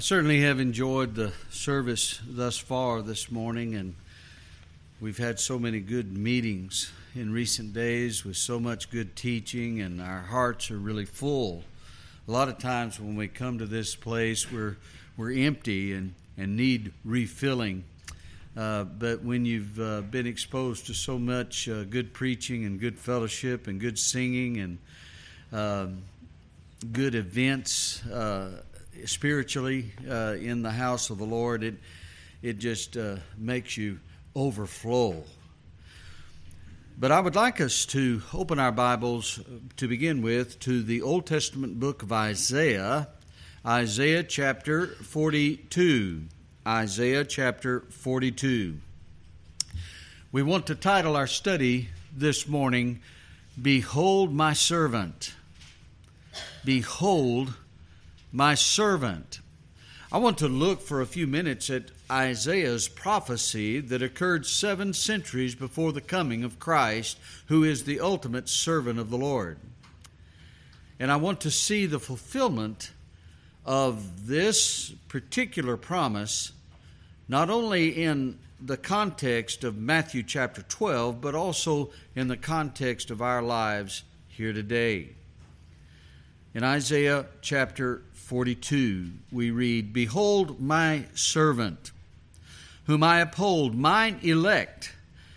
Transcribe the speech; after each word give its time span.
I 0.00 0.02
certainly 0.02 0.40
have 0.40 0.60
enjoyed 0.60 1.14
the 1.14 1.30
service 1.50 2.22
thus 2.26 2.56
far 2.56 3.02
this 3.02 3.30
morning, 3.30 3.74
and 3.74 3.94
we've 4.98 5.18
had 5.18 5.38
so 5.38 5.58
many 5.58 5.78
good 5.80 6.16
meetings 6.16 6.90
in 7.14 7.34
recent 7.34 7.74
days 7.74 8.24
with 8.24 8.38
so 8.38 8.58
much 8.58 8.88
good 8.90 9.14
teaching, 9.14 9.82
and 9.82 10.00
our 10.00 10.22
hearts 10.22 10.70
are 10.70 10.78
really 10.78 11.04
full. 11.04 11.64
A 12.26 12.30
lot 12.30 12.48
of 12.48 12.56
times 12.56 12.98
when 12.98 13.14
we 13.14 13.28
come 13.28 13.58
to 13.58 13.66
this 13.66 13.94
place, 13.94 14.50
we're 14.50 14.78
we're 15.18 15.32
empty 15.32 15.92
and, 15.92 16.14
and 16.38 16.56
need 16.56 16.94
refilling. 17.04 17.84
Uh, 18.56 18.84
but 18.84 19.22
when 19.22 19.44
you've 19.44 19.78
uh, 19.78 20.00
been 20.00 20.26
exposed 20.26 20.86
to 20.86 20.94
so 20.94 21.18
much 21.18 21.68
uh, 21.68 21.84
good 21.84 22.14
preaching 22.14 22.64
and 22.64 22.80
good 22.80 22.98
fellowship 22.98 23.66
and 23.66 23.78
good 23.78 23.98
singing 23.98 24.60
and 24.60 24.78
um, 25.52 25.98
good 26.90 27.14
events 27.14 28.02
uh, 28.06 28.62
spiritually 29.04 29.92
uh, 30.08 30.36
in 30.40 30.62
the 30.62 30.70
house 30.70 31.10
of 31.10 31.18
the 31.18 31.24
Lord, 31.24 31.62
it 31.62 31.74
it 32.42 32.58
just 32.58 32.96
uh, 32.96 33.16
makes 33.36 33.76
you 33.76 33.98
overflow. 34.34 35.24
But 36.98 37.12
I 37.12 37.20
would 37.20 37.34
like 37.34 37.60
us 37.60 37.86
to 37.86 38.22
open 38.34 38.58
our 38.58 38.72
Bibles 38.72 39.40
to 39.76 39.88
begin 39.88 40.22
with 40.22 40.58
to 40.60 40.82
the 40.82 41.02
Old 41.02 41.26
Testament 41.26 41.80
book 41.80 42.02
of 42.02 42.12
Isaiah, 42.12 43.08
Isaiah 43.64 44.22
chapter 44.22 44.86
42. 44.86 46.22
Isaiah 46.66 47.24
chapter 47.24 47.80
42. 47.90 48.78
We 50.30 50.42
want 50.42 50.66
to 50.66 50.74
title 50.74 51.16
our 51.16 51.26
study 51.26 51.88
this 52.14 52.46
morning, 52.46 53.00
Behold 53.60 54.34
My 54.34 54.52
Servant. 54.52 55.34
Behold 56.64 57.54
my 58.32 58.54
servant. 58.54 59.40
I 60.12 60.18
want 60.18 60.38
to 60.38 60.48
look 60.48 60.80
for 60.80 61.00
a 61.00 61.06
few 61.06 61.26
minutes 61.26 61.70
at 61.70 61.90
Isaiah's 62.10 62.88
prophecy 62.88 63.80
that 63.80 64.02
occurred 64.02 64.44
seven 64.44 64.92
centuries 64.92 65.54
before 65.54 65.92
the 65.92 66.00
coming 66.00 66.42
of 66.42 66.58
Christ, 66.58 67.18
who 67.46 67.62
is 67.62 67.84
the 67.84 68.00
ultimate 68.00 68.48
servant 68.48 68.98
of 68.98 69.10
the 69.10 69.18
Lord. 69.18 69.58
And 70.98 71.10
I 71.12 71.16
want 71.16 71.40
to 71.42 71.50
see 71.50 71.86
the 71.86 72.00
fulfillment 72.00 72.92
of 73.64 74.26
this 74.26 74.90
particular 75.08 75.76
promise, 75.76 76.52
not 77.28 77.50
only 77.50 78.02
in 78.02 78.38
the 78.60 78.76
context 78.76 79.64
of 79.64 79.78
Matthew 79.78 80.22
chapter 80.22 80.62
12, 80.62 81.20
but 81.20 81.34
also 81.34 81.90
in 82.14 82.28
the 82.28 82.36
context 82.36 83.10
of 83.10 83.22
our 83.22 83.42
lives 83.42 84.02
here 84.28 84.52
today. 84.52 85.10
In 86.52 86.64
Isaiah 86.64 87.26
chapter 87.42 88.02
42, 88.12 89.12
we 89.30 89.52
read, 89.52 89.92
Behold 89.92 90.60
my 90.60 91.04
servant, 91.14 91.92
whom 92.86 93.04
I 93.04 93.20
uphold, 93.20 93.76
mine 93.76 94.18
elect, 94.22 94.92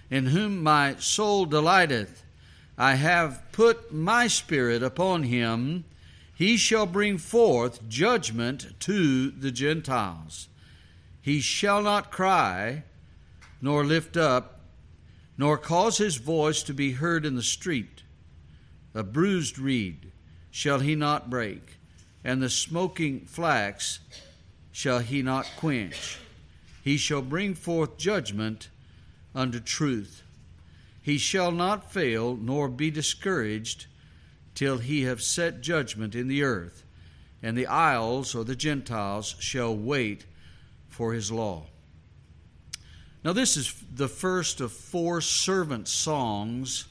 in 0.10 0.26
whom 0.26 0.64
my 0.64 0.96
soul 0.96 1.46
delighteth. 1.46 2.24
I 2.80 2.96
have 2.96 3.44
put 3.52 3.94
my 3.94 4.26
spirit 4.26 4.82
upon 4.82 5.22
him. 5.22 5.84
He 6.34 6.58
shall 6.58 6.88
bring 6.88 7.20
forth 7.20 7.88
judgment 7.88 8.74
to 8.80 9.30
the 9.30 9.52
Gentiles. 9.52 10.48
He 11.22 11.42
shall 11.42 11.84
not 11.84 12.12
cry, 12.12 12.86
nor 13.62 13.86
lift 13.86 14.18
up, 14.18 14.62
nor 15.38 15.60
cause 15.60 16.00
his 16.00 16.16
voice 16.16 16.64
to 16.64 16.74
be 16.74 16.94
heard 16.94 17.24
in 17.24 17.36
the 17.36 17.44
street. 17.44 18.02
A 18.96 19.04
bruised 19.04 19.60
reed 19.60 20.13
shall 20.54 20.80
he 20.80 20.96
not 20.96 21.30
break 21.30 21.74
and 22.24 22.42
the 22.42 22.50
smoking 22.50 23.22
flax 23.22 24.00
shall 24.72 25.00
he 25.00 25.22
not 25.22 25.50
quench. 25.58 26.20
He 26.82 26.98
shall 26.98 27.22
bring 27.22 27.54
forth 27.54 27.98
judgment 27.98 28.70
unto 29.36 29.60
truth. 29.60 30.22
He 31.02 31.18
shall 31.18 31.52
not 31.52 31.92
fail 31.92 32.36
nor 32.36 32.70
be 32.70 32.90
discouraged 32.90 33.88
till 34.56 34.78
he 34.78 35.04
have 35.04 35.22
set 35.22 35.62
judgment 35.62 36.16
in 36.16 36.28
the 36.28 36.44
earth, 36.44 36.84
and 37.42 37.58
the 37.58 37.68
isles 37.68 38.36
or 38.36 38.46
the 38.46 38.56
Gentiles 38.56 39.36
shall 39.40 39.76
wait 39.76 40.26
for 40.88 41.14
his 41.14 41.32
law. 41.32 41.66
Now, 43.24 43.34
this 43.34 43.58
is 43.58 43.74
the 43.94 44.08
first 44.08 44.62
of 44.62 44.72
four 44.72 45.20
servant 45.22 45.88
songs 45.88 46.86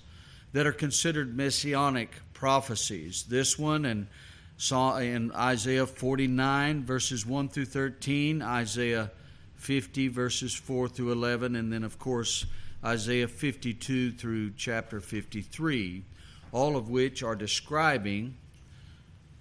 that 0.53 0.67
are 0.67 0.73
considered 0.73 1.37
messianic 1.37 2.11
prophecies. 2.43 3.23
This 3.29 3.57
one 3.57 3.85
and 3.85 4.09
saw 4.57 4.97
in 4.97 5.31
Isaiah 5.31 5.87
49, 5.87 6.83
verses 6.83 7.25
1 7.25 7.49
through 7.49 7.67
13, 7.67 8.43
Isaiah 8.43 9.13
50, 9.55 10.09
verses 10.09 10.53
4 10.53 10.89
through 10.89 11.13
11, 11.13 11.55
and 11.55 11.73
then, 11.73 11.85
of 11.85 12.01
course, 12.01 12.45
Isaiah 12.85 13.29
52 13.29 14.11
through 14.11 14.55
chapter 14.57 15.01
53, 15.01 16.03
all 16.51 16.77
of 16.77 16.91
which 16.91 17.23
are 17.23 17.37
describing 17.37 18.35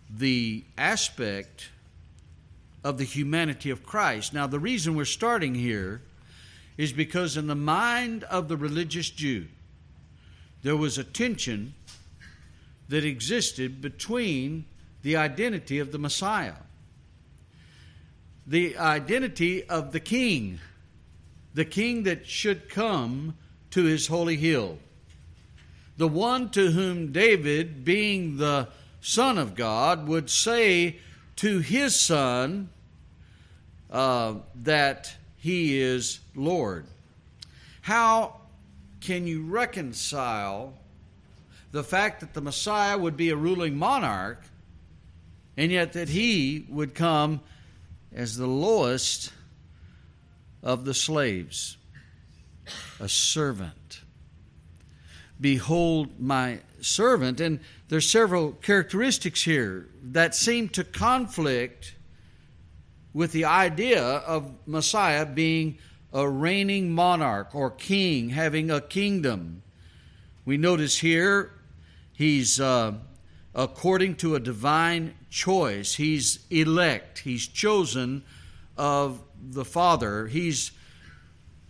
the 0.07 0.63
aspect 0.77 1.69
of 2.83 2.99
the 2.99 3.03
humanity 3.03 3.71
of 3.71 3.83
Christ. 3.83 4.31
Now, 4.31 4.45
the 4.45 4.59
reason 4.59 4.93
we're 4.93 5.05
starting 5.05 5.55
here 5.55 6.03
is 6.77 6.93
because 6.93 7.35
in 7.35 7.47
the 7.47 7.55
mind 7.55 8.25
of 8.25 8.47
the 8.47 8.57
religious 8.57 9.09
Jew, 9.09 9.47
there 10.61 10.77
was 10.77 10.99
a 10.99 11.03
tension 11.03 11.73
that 12.91 13.05
existed 13.05 13.81
between 13.81 14.65
the 15.01 15.15
identity 15.15 15.79
of 15.79 15.93
the 15.93 15.97
Messiah, 15.97 16.55
the 18.45 18.77
identity 18.77 19.63
of 19.63 19.93
the 19.93 19.99
King, 20.01 20.59
the 21.53 21.63
King 21.63 22.03
that 22.03 22.27
should 22.27 22.67
come 22.67 23.37
to 23.69 23.85
his 23.85 24.07
holy 24.07 24.35
hill, 24.35 24.77
the 25.95 26.07
one 26.09 26.49
to 26.49 26.71
whom 26.71 27.13
David, 27.13 27.85
being 27.85 28.35
the 28.35 28.67
Son 28.99 29.37
of 29.37 29.55
God, 29.55 30.05
would 30.05 30.29
say 30.29 30.97
to 31.37 31.59
his 31.59 31.97
Son 31.97 32.67
uh, 33.89 34.33
that 34.53 35.15
he 35.37 35.79
is 35.79 36.19
Lord. 36.35 36.85
How 37.83 38.35
can 38.99 39.27
you 39.27 39.43
reconcile 39.43 40.73
the 41.71 41.83
fact 41.83 42.19
that 42.19 42.33
the 42.33 42.41
Messiah 42.41 42.97
would 42.97 43.15
be 43.15 43.29
a 43.29 43.35
ruling 43.35 43.77
monarch 43.77 44.43
and 45.57 45.71
yet 45.71 45.93
that 45.93 46.09
he 46.09 46.65
would 46.69 46.95
come 46.95 47.41
as 48.13 48.35
the 48.35 48.47
lowest 48.47 49.31
of 50.63 50.85
the 50.85 50.93
slaves, 50.93 51.77
a 52.99 53.07
servant. 53.07 54.01
Behold 55.39 56.19
my 56.19 56.59
servant. 56.81 57.39
And 57.39 57.59
there's 57.89 58.09
several 58.09 58.51
characteristics 58.53 59.43
here 59.43 59.87
that 60.03 60.35
seem 60.35 60.69
to 60.69 60.83
conflict 60.83 61.95
with 63.13 63.31
the 63.31 63.45
idea 63.45 64.03
of 64.03 64.53
Messiah 64.65 65.25
being 65.25 65.77
a 66.13 66.27
reigning 66.27 66.91
monarch 66.91 67.55
or 67.55 67.71
king, 67.71 68.29
having 68.29 68.69
a 68.69 68.81
kingdom. 68.81 69.63
We 70.45 70.57
notice 70.57 70.97
here 70.97 71.51
he's 72.21 72.59
uh, 72.59 72.93
according 73.55 74.15
to 74.15 74.35
a 74.35 74.39
divine 74.39 75.15
choice. 75.29 75.95
He's 75.95 76.45
elect, 76.49 77.19
he's 77.19 77.47
chosen 77.47 78.23
of 78.77 79.21
the 79.41 79.65
Father. 79.65 80.27
He's 80.27 80.71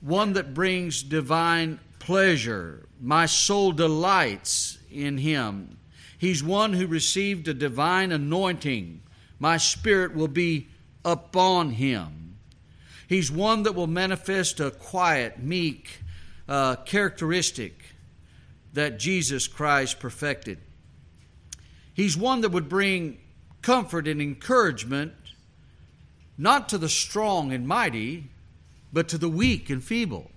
one 0.02 0.34
that 0.34 0.54
brings 0.54 1.04
divine 1.04 1.80
pleasure. 2.00 2.88
My 3.00 3.26
soul 3.26 3.72
delights 3.72 4.78
in 4.92 5.18
him. 5.20 5.78
He's 6.18 6.44
one 6.44 6.74
who 6.74 6.86
received 6.86 7.48
a 7.48 7.54
divine 7.54 8.12
anointing. 8.12 9.02
My 9.40 9.58
spirit 9.58 10.14
will 10.14 10.28
be 10.28 10.68
upon 11.04 11.72
him. 11.72 12.38
He's 13.08 13.32
one 13.32 13.64
that 13.64 13.74
will 13.74 13.88
manifest 13.88 14.60
a 14.60 14.72
quiet, 14.72 15.42
meek 15.42 16.02
uh, 16.48 16.76
characteristic 16.78 17.81
that 18.74 19.00
Jesus 19.00 19.48
Christ 19.48 20.00
perfected. 20.00 20.60
He's 21.94 22.18
one 22.18 22.42
that 22.42 22.52
would 22.52 22.70
bring 22.70 23.18
comfort 23.62 24.08
and 24.08 24.22
encouragement 24.22 25.14
not 26.38 26.70
to 26.70 26.78
the 26.78 26.90
strong 26.90 27.52
and 27.52 27.68
mighty, 27.68 28.30
but 28.92 29.08
to 29.10 29.18
the 29.18 29.30
weak 29.30 29.70
and 29.70 29.84
feeble. 29.84 30.32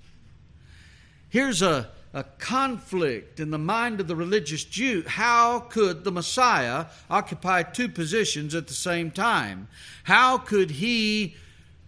Here's 1.29 1.63
a, 1.63 1.91
a 2.13 2.25
conflict 2.39 3.41
in 3.41 3.51
the 3.51 3.59
mind 3.59 4.01
of 4.01 4.07
the 4.07 4.17
religious 4.17 4.65
Jew. 4.65 5.03
How 5.07 5.61
could 5.61 6.05
the 6.05 6.13
Messiah 6.13 6.87
occupy 7.09 7.63
two 7.63 7.89
positions 7.89 8.55
at 8.55 8.67
the 8.67 8.75
same 8.75 9.11
time? 9.11 9.69
How 10.05 10.39
could 10.39 10.73
he 10.73 11.37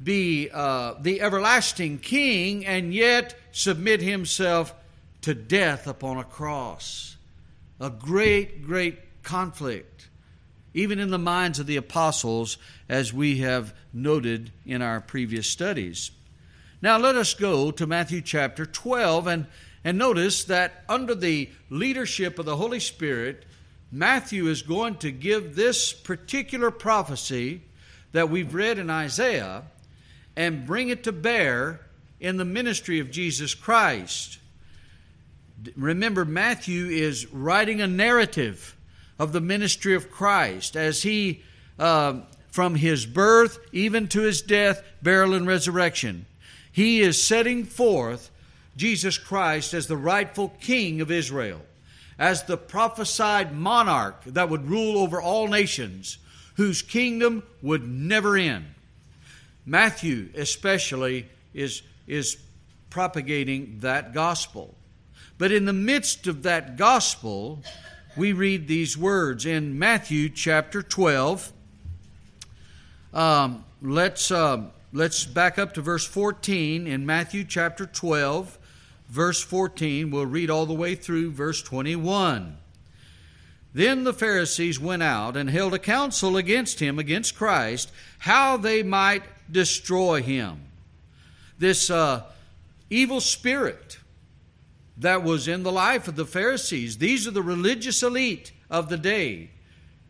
be 0.03 0.51
uh, 0.53 0.95
the 1.01 1.21
everlasting 1.21 1.99
king 1.99 2.67
and 2.67 2.93
yet 2.93 3.35
submit 3.53 4.01
himself 4.01 4.75
to 5.27 5.35
death 5.35 5.87
upon 5.87 6.17
a 6.17 6.25
cross? 6.25 7.17
A 7.79 7.91
great, 7.91 8.65
great 8.65 9.23
conflict 9.23 9.97
even 10.77 10.99
in 10.99 11.11
the 11.11 11.19
minds 11.19 11.59
of 11.59 11.67
the 11.67 11.79
apostles, 11.79 12.59
as 12.87 13.11
we 13.11 13.39
have 13.39 13.75
noted 13.95 14.53
in 14.67 14.83
our 14.83 15.01
previous 15.01 15.49
studies. 15.49 16.11
Now 16.83 16.99
let 16.99 17.17
us 17.17 17.33
go 17.33 17.71
to 17.71 17.87
Matthew 17.87 18.21
chapter 18.21 18.67
12 18.67 19.27
and, 19.27 19.47
and 19.83 19.97
notice 19.97 20.45
that 20.45 20.85
under 20.87 21.15
the 21.15 21.49
leadership 21.71 22.39
of 22.39 22.45
the 22.45 22.57
Holy 22.57 22.79
Spirit, 22.79 23.47
Matthew 23.91 24.49
is 24.49 24.61
going 24.61 24.97
to 24.97 25.11
give 25.11 25.57
this 25.57 25.95
particular 25.95 26.71
prophecy 26.71 27.63
that 28.13 28.29
we've 28.29 28.55
read 28.55 28.79
in 28.79 28.91
Isaiah 28.91 29.63
and 30.37 30.67
bring 30.67 30.91
it 30.91 31.05
to 31.05 31.13
bear 31.13 31.81
in 32.21 32.37
the 32.37 32.45
ministry 32.45 33.01
of 33.01 33.11
Jesus 33.11 33.55
Christ. 33.55 34.41
Remember, 35.77 36.25
Matthew 36.25 36.87
is 36.87 37.27
writing 37.33 37.81
a 37.81 37.87
narrative 37.87 38.77
of 39.19 39.33
the 39.33 39.41
ministry 39.41 39.95
of 39.95 40.11
Christ 40.11 40.77
as 40.77 41.03
he, 41.03 41.43
uh, 41.79 42.21
from 42.51 42.75
his 42.75 43.07
birth 43.07 43.59
even 43.73 44.09
to 44.09 44.21
his 44.23 44.43
death, 44.43 44.83
burial, 45.03 45.35
and 45.35 45.47
resurrection, 45.47 46.27
he 46.71 47.01
is 47.01 47.23
setting 47.23 47.65
forth 47.65 48.31
Jesus 48.77 49.17
Christ 49.17 49.73
as 49.73 49.87
the 49.87 49.97
rightful 49.97 50.51
king 50.61 51.01
of 51.01 51.11
Israel, 51.11 51.63
as 52.19 52.43
the 52.43 52.59
prophesied 52.59 53.55
monarch 53.55 54.23
that 54.27 54.51
would 54.51 54.69
rule 54.69 54.99
over 54.99 55.21
all 55.21 55.49
nations, 55.49 56.19
whose 56.57 56.83
kingdom 56.83 57.43
would 57.63 57.89
never 57.89 58.37
end. 58.37 58.67
Matthew, 59.65 60.29
especially, 60.37 61.27
is, 61.55 61.83
is 62.07 62.37
propagating 62.91 63.79
that 63.81 64.13
gospel. 64.13 64.76
But 65.39 65.53
in 65.53 65.67
the 65.67 65.73
midst 65.73 66.27
of 66.27 66.45
that 66.45 66.77
gospel, 66.77 67.63
we 68.17 68.33
read 68.33 68.69
these 68.69 68.97
words 68.97 69.45
in 69.45 69.79
Matthew 69.79 70.31
chapter 70.31 70.83
12. 70.83 71.53
Um, 73.13 73.65
let's, 73.83 74.31
uh, 74.31 74.65
let's 74.95 75.27
back 75.27 75.59
up 75.59 75.75
to 75.75 75.83
verse 75.83 76.07
14 76.07 76.87
in 76.87 77.05
Matthew 77.05 77.45
chapter 77.45 77.85
12, 77.85 78.59
verse 79.11 79.43
14. 79.43 80.11
We'll 80.11 80.25
read 80.25 80.49
all 80.49 80.65
the 80.65 80.75
way 80.75 80.95
through 80.95 81.33
verse 81.33 81.63
21. 81.63 82.57
Then 83.75 84.05
the 84.05 84.15
Pharisees 84.15 84.81
went 84.81 85.03
out 85.03 85.37
and 85.37 85.51
held 85.51 85.75
a 85.75 85.79
council 85.79 86.39
against 86.39 86.81
him, 86.81 86.99
against 86.99 87.37
Christ, 87.37 87.93
how 88.21 88.57
they 88.57 88.83
might 88.83 89.23
destroy 89.53 90.23
him. 90.23 90.63
This 91.59 91.91
uh, 91.91 92.23
evil 92.89 93.21
spirit 93.21 93.99
that 94.99 95.23
was 95.23 95.47
in 95.47 95.63
the 95.63 95.73
life 95.73 96.09
of 96.09 96.17
the 96.17 96.25
Pharisees. 96.25 96.99
These 96.99 97.27
are 97.27 97.33
the 97.33 97.43
religious 97.43 98.03
elite 98.03 98.53
of 98.71 98.89
the 98.89 98.97
day. 98.97 99.51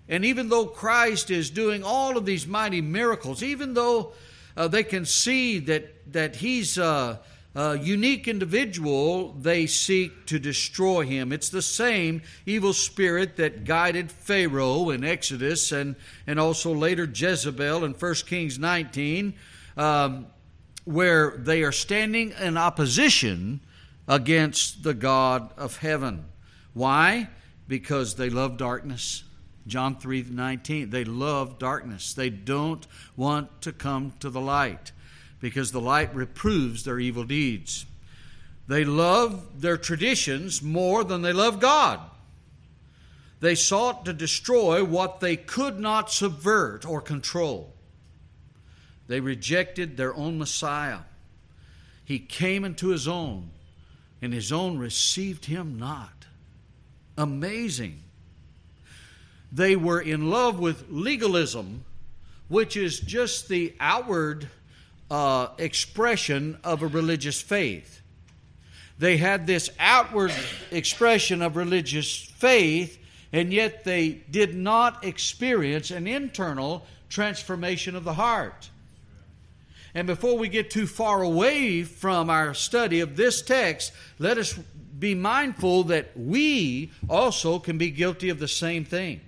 And 0.09 0.25
even 0.25 0.49
though 0.49 0.67
Christ 0.67 1.31
is 1.31 1.50
doing 1.50 1.83
all 1.83 2.17
of 2.17 2.25
these 2.25 2.47
mighty 2.47 2.81
miracles, 2.81 3.43
even 3.43 3.75
though 3.75 4.12
uh, 4.56 4.69
they 4.69 4.85
can 4.85 5.05
see 5.05 5.59
that, 5.61 6.12
that 6.12 6.37
he's 6.37 6.79
a, 6.79 7.21
a 7.56 7.77
unique 7.77 8.29
individual, 8.29 9.33
they 9.33 9.67
seek 9.67 10.27
to 10.27 10.38
destroy 10.38 11.05
him. 11.05 11.33
It's 11.33 11.49
the 11.49 11.62
same 11.62 12.23
evil 12.44 12.73
spirit 12.73 13.37
that 13.37 13.65
guided 13.65 14.12
Pharaoh 14.12 14.91
in 14.91 15.03
Exodus 15.03 15.73
and, 15.73 15.97
and 16.27 16.38
also 16.38 16.73
later 16.73 17.11
Jezebel 17.12 17.85
in 17.85 17.93
1 17.93 18.15
Kings 18.27 18.61
19, 18.61 19.35
um, 19.77 20.27
where 20.85 21.37
they 21.38 21.65
are 21.65 21.73
standing 21.73 22.33
in 22.41 22.56
opposition 22.56 23.61
against 24.08 24.82
the 24.82 24.94
God 24.94 25.53
of 25.56 25.79
heaven. 25.79 26.26
Why? 26.75 27.29
Because 27.69 28.14
they 28.14 28.31
love 28.31 28.56
darkness. 28.56 29.25
John 29.67 29.97
3 29.97 30.26
19. 30.31 30.91
They 30.91 31.05
love 31.05 31.58
darkness. 31.58 32.14
They 32.14 32.31
don't 32.31 32.87
want 33.17 33.62
to 33.62 33.73
come 33.73 34.12
to 34.20 34.31
the 34.31 34.41
light 34.41 34.93
because 35.41 35.73
the 35.73 35.81
light 35.81 36.14
reproves 36.14 36.85
their 36.85 36.99
evil 36.99 37.25
deeds. 37.25 37.87
They 38.69 38.85
love 38.85 39.61
their 39.61 39.76
traditions 39.76 40.62
more 40.62 41.05
than 41.05 41.23
they 41.23 41.32
love 41.32 41.61
God. 41.61 42.00
They 43.41 43.55
sought 43.55 44.05
to 44.06 44.12
destroy 44.12 44.82
what 44.82 45.20
they 45.20 45.37
could 45.37 45.79
not 45.79 46.11
subvert 46.11 46.87
or 46.87 47.00
control. 47.00 47.73
They 49.09 49.20
rejected 49.20 49.97
their 49.97 50.14
own 50.14 50.38
Messiah. 50.38 51.00
He 52.05 52.19
came 52.19 52.64
into 52.64 52.88
his 52.88 53.06
own, 53.06 53.50
and 54.26 54.34
his 54.34 54.50
own 54.50 54.76
received 54.76 55.44
him 55.44 55.78
not. 55.78 56.26
Amazing. 57.17 58.02
They 59.52 59.76
were 59.76 60.00
in 60.00 60.31
love 60.31 60.58
with 60.58 60.87
legalism, 60.90 61.84
which 62.49 62.76
is 62.76 62.99
just 62.99 63.49
the 63.49 63.73
outward 63.78 64.49
uh, 65.12 65.50
expression 65.58 66.58
of 66.64 66.82
a 66.82 66.88
religious 66.88 67.40
faith. 67.40 68.02
They 68.99 69.17
had 69.17 69.46
this 69.46 69.70
outward 69.78 70.32
expression 70.73 71.40
of 71.40 71.55
religious 71.55 72.17
faith, 72.17 72.99
and 73.32 73.52
yet 73.52 73.84
they 73.84 74.08
did 74.08 74.56
not 74.56 75.05
experience 75.05 75.93
an 75.93 76.08
internal 76.08 76.84
transformation 77.08 77.94
of 77.94 78.02
the 78.02 78.14
heart. 78.14 78.70
And 79.96 80.06
before 80.06 80.37
we 80.37 80.48
get 80.48 80.70
too 80.70 80.87
far 80.87 81.22
away 81.22 81.82
from 81.82 82.28
our 82.28 82.52
study 82.52 83.00
of 83.00 83.16
this 83.16 83.40
text, 83.40 83.93
let 84.19 84.37
us 84.37 84.52
be 84.52 85.14
mindful 85.14 85.84
that 85.84 86.10
we 86.14 86.93
also 87.08 87.58
can 87.58 87.78
be 87.78 87.90
guilty 87.90 88.28
of 88.28 88.38
the 88.38 88.46
same 88.46 88.84
thing. 88.84 89.22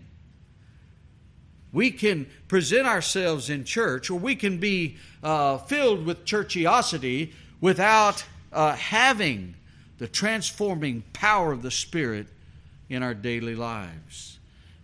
We 1.73 1.91
can 1.91 2.29
present 2.49 2.87
ourselves 2.87 3.49
in 3.49 3.65
church, 3.65 4.11
or 4.11 4.19
we 4.19 4.37
can 4.37 4.59
be 4.59 4.99
uh, 5.23 5.56
filled 5.56 6.05
with 6.05 6.26
churchiosity 6.26 7.32
without 7.62 8.26
uh, 8.53 8.75
having 8.75 9.55
the 9.97 10.06
transforming 10.06 11.03
power 11.14 11.50
of 11.50 11.62
the 11.62 11.71
Spirit 11.71 12.26
in 12.91 13.03
our 13.03 13.14
daily 13.14 13.55
lives 13.55 14.38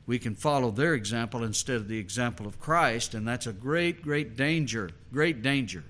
we 0.07 0.19
can 0.19 0.35
follow 0.35 0.71
their 0.71 0.95
example 0.95 1.43
instead 1.43 1.77
of 1.77 1.89
the 1.89 1.99
example 1.99 2.47
of 2.47 2.61
Christ, 2.61 3.15
and 3.15 3.27
that's 3.27 3.47
a 3.47 3.53
great, 3.53 4.03
great 4.03 4.37
danger, 4.37 4.91
great 5.13 5.43
danger. 5.43 5.85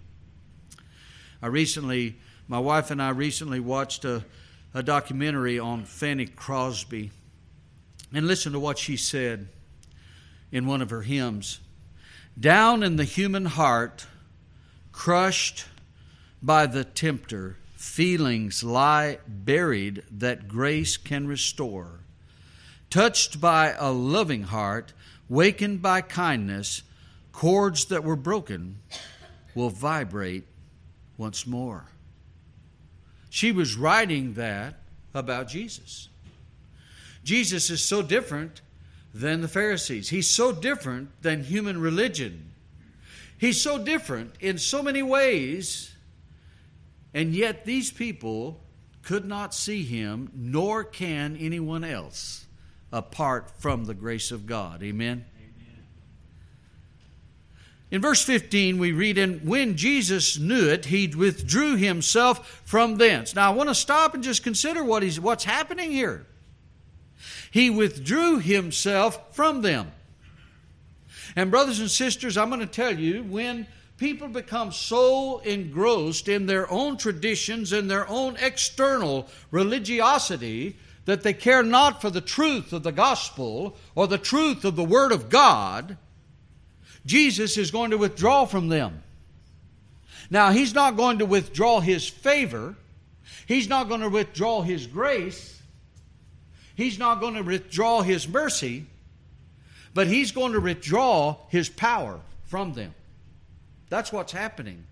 I 1.42 1.48
recently, 1.48 2.16
my 2.46 2.58
wife 2.58 2.90
and 2.90 3.02
I 3.02 3.10
recently 3.10 3.60
watched 3.60 4.04
a, 4.04 4.24
a 4.72 4.82
documentary 4.82 5.58
on 5.58 5.84
Fanny 5.84 6.26
Crosby, 6.26 7.10
and 8.12 8.26
listen 8.28 8.52
to 8.52 8.60
what 8.60 8.78
she 8.78 8.96
said 8.96 9.48
in 10.52 10.66
one 10.66 10.80
of 10.80 10.90
her 10.90 11.02
hymns. 11.02 11.58
Down 12.38 12.84
in 12.84 12.94
the 12.96 13.04
human 13.04 13.46
heart, 13.46 14.06
crushed 14.92 15.64
by 16.40 16.66
the 16.66 16.84
tempter, 16.84 17.56
feelings 17.74 18.62
lie 18.62 19.18
buried 19.26 20.04
that 20.10 20.46
grace 20.46 20.96
can 20.96 21.26
restore 21.26 22.03
touched 22.94 23.40
by 23.40 23.74
a 23.76 23.90
loving 23.90 24.44
heart, 24.44 24.92
wakened 25.28 25.82
by 25.82 26.00
kindness, 26.00 26.84
chords 27.32 27.86
that 27.86 28.04
were 28.04 28.14
broken 28.14 28.78
will 29.52 29.68
vibrate 29.68 30.44
once 31.18 31.44
more. 31.44 31.86
She 33.30 33.50
was 33.50 33.74
writing 33.74 34.34
that 34.34 34.76
about 35.12 35.48
Jesus. 35.48 36.08
Jesus 37.24 37.68
is 37.68 37.82
so 37.82 38.00
different 38.00 38.60
than 39.12 39.40
the 39.40 39.48
Pharisees. 39.48 40.10
He's 40.10 40.30
so 40.30 40.52
different 40.52 41.08
than 41.20 41.42
human 41.42 41.80
religion. 41.80 42.52
He's 43.36 43.60
so 43.60 43.76
different 43.76 44.36
in 44.38 44.56
so 44.56 44.84
many 44.84 45.02
ways, 45.02 45.92
and 47.12 47.34
yet 47.34 47.64
these 47.64 47.90
people 47.90 48.60
could 49.02 49.24
not 49.24 49.52
see 49.52 49.82
him, 49.82 50.30
nor 50.32 50.84
can 50.84 51.36
anyone 51.36 51.82
else 51.82 52.44
apart 52.94 53.50
from 53.58 53.86
the 53.86 53.92
grace 53.92 54.30
of 54.30 54.46
God. 54.46 54.82
Amen? 54.82 55.24
In 57.90 58.00
verse 58.00 58.22
15, 58.24 58.78
we 58.78 58.92
read, 58.92 59.18
And 59.18 59.46
when 59.46 59.76
Jesus 59.76 60.38
knew 60.38 60.68
it, 60.68 60.86
he 60.86 61.08
withdrew 61.08 61.76
himself 61.76 62.62
from 62.64 62.96
thence. 62.96 63.34
Now, 63.34 63.52
I 63.52 63.54
want 63.54 63.68
to 63.68 63.74
stop 63.74 64.14
and 64.14 64.22
just 64.22 64.42
consider 64.42 64.82
what 64.82 65.02
he's, 65.02 65.20
what's 65.20 65.44
happening 65.44 65.90
here. 65.90 66.26
He 67.50 67.68
withdrew 67.68 68.38
himself 68.38 69.34
from 69.34 69.62
them. 69.62 69.92
And, 71.36 71.50
brothers 71.50 71.80
and 71.80 71.90
sisters, 71.90 72.36
I'm 72.36 72.48
going 72.48 72.60
to 72.60 72.66
tell 72.66 72.96
you, 72.96 73.24
when 73.24 73.66
people 73.96 74.28
become 74.28 74.70
so 74.72 75.38
engrossed 75.40 76.28
in 76.28 76.46
their 76.46 76.70
own 76.70 76.96
traditions 76.96 77.72
and 77.72 77.90
their 77.90 78.08
own 78.08 78.36
external 78.40 79.28
religiosity 79.50 80.76
that 81.04 81.22
they 81.22 81.32
care 81.32 81.62
not 81.62 82.00
for 82.00 82.10
the 82.10 82.20
truth 82.20 82.72
of 82.72 82.82
the 82.82 82.92
gospel 82.92 83.76
or 83.94 84.06
the 84.06 84.18
truth 84.18 84.64
of 84.64 84.76
the 84.76 84.84
Word 84.84 85.12
of 85.12 85.28
God, 85.28 85.96
Jesus 87.04 87.56
is 87.56 87.70
going 87.70 87.90
to 87.90 87.98
withdraw 87.98 88.46
from 88.46 88.68
them. 88.68 89.02
Now, 90.30 90.50
He's 90.50 90.74
not 90.74 90.96
going 90.96 91.18
to 91.18 91.26
withdraw 91.26 91.80
His 91.80 92.08
favor, 92.08 92.74
He's 93.46 93.68
not 93.68 93.88
going 93.88 94.00
to 94.00 94.08
withdraw 94.08 94.62
His 94.62 94.86
grace, 94.86 95.62
He's 96.74 96.98
not 96.98 97.20
going 97.20 97.34
to 97.34 97.42
withdraw 97.42 98.02
His 98.02 98.26
mercy, 98.26 98.86
but 99.94 100.08
he's 100.08 100.32
going 100.32 100.52
to 100.52 100.60
withdraw 100.60 101.36
his 101.48 101.68
power 101.68 102.20
from 102.42 102.74
them. 102.74 102.94
That's 103.88 104.12
what's 104.12 104.32
happening 104.32 104.84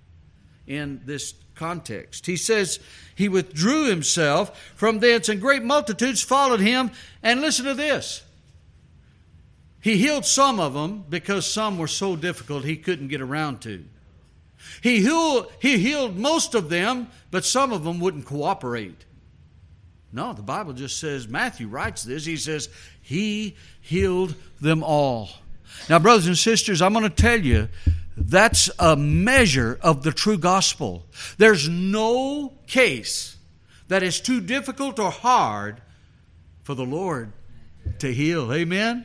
in 0.67 1.01
this 1.05 1.35
context. 1.55 2.27
He 2.27 2.37
says 2.37 2.81
he 3.15 3.29
withdrew 3.29 3.89
himself 3.89 4.59
from 4.75 5.01
thence, 5.01 5.29
and 5.29 5.41
great 5.41 5.63
multitudes 5.63 6.23
followed 6.23 6.61
him. 6.61 6.91
And 7.23 7.41
listen 7.41 7.65
to 7.67 7.75
this. 7.75 8.23
He 9.81 9.97
healed 9.97 10.25
some 10.25 10.61
of 10.61 10.75
them 10.75 11.05
because 11.09 11.45
some 11.45 11.77
were 11.77 11.89
so 11.89 12.15
difficult 12.15 12.65
he 12.65 12.77
couldn't 12.77 13.09
get 13.09 13.21
around 13.21 13.61
to. 13.63 13.85
He 14.81 15.01
healed, 15.01 15.53
he 15.61 15.79
healed 15.79 16.17
most 16.17 16.55
of 16.55 16.69
them, 16.69 17.09
but 17.31 17.45
some 17.45 17.73
of 17.73 17.83
them 17.83 17.99
wouldn't 17.99 18.27
cooperate. 18.27 19.05
No, 20.13 20.33
the 20.33 20.43
Bible 20.43 20.73
just 20.73 20.99
says, 21.01 21.27
Matthew 21.27 21.67
writes 21.69 22.05
this, 22.05 22.25
he 22.25 22.37
says, 22.37 22.69
He 23.01 23.57
healed 23.81 24.35
them 24.61 24.85
all. 24.85 25.31
Now, 25.89 25.99
brothers 25.99 26.27
and 26.27 26.39
sisters, 26.39 26.81
I'm 26.81 26.93
going 26.93 27.05
to 27.05 27.11
tell 27.11 27.41
you, 27.41 27.69
that's 28.17 28.71
a 28.79 28.97
measure 28.97 29.79
of 29.81 30.03
the 30.03 30.13
true 30.13 30.39
gospel. 30.39 31.07
There's 31.39 31.69
no 31.69 32.53
case 32.67 33.37
that 33.89 34.03
is 34.03 34.21
too 34.21 34.41
difficult 34.41 34.99
or 34.99 35.11
hard 35.11 35.81
for 36.63 36.75
the 36.75 36.85
Lord 36.85 37.33
to 37.99 38.13
heal. 38.13 38.53
Amen? 38.53 39.05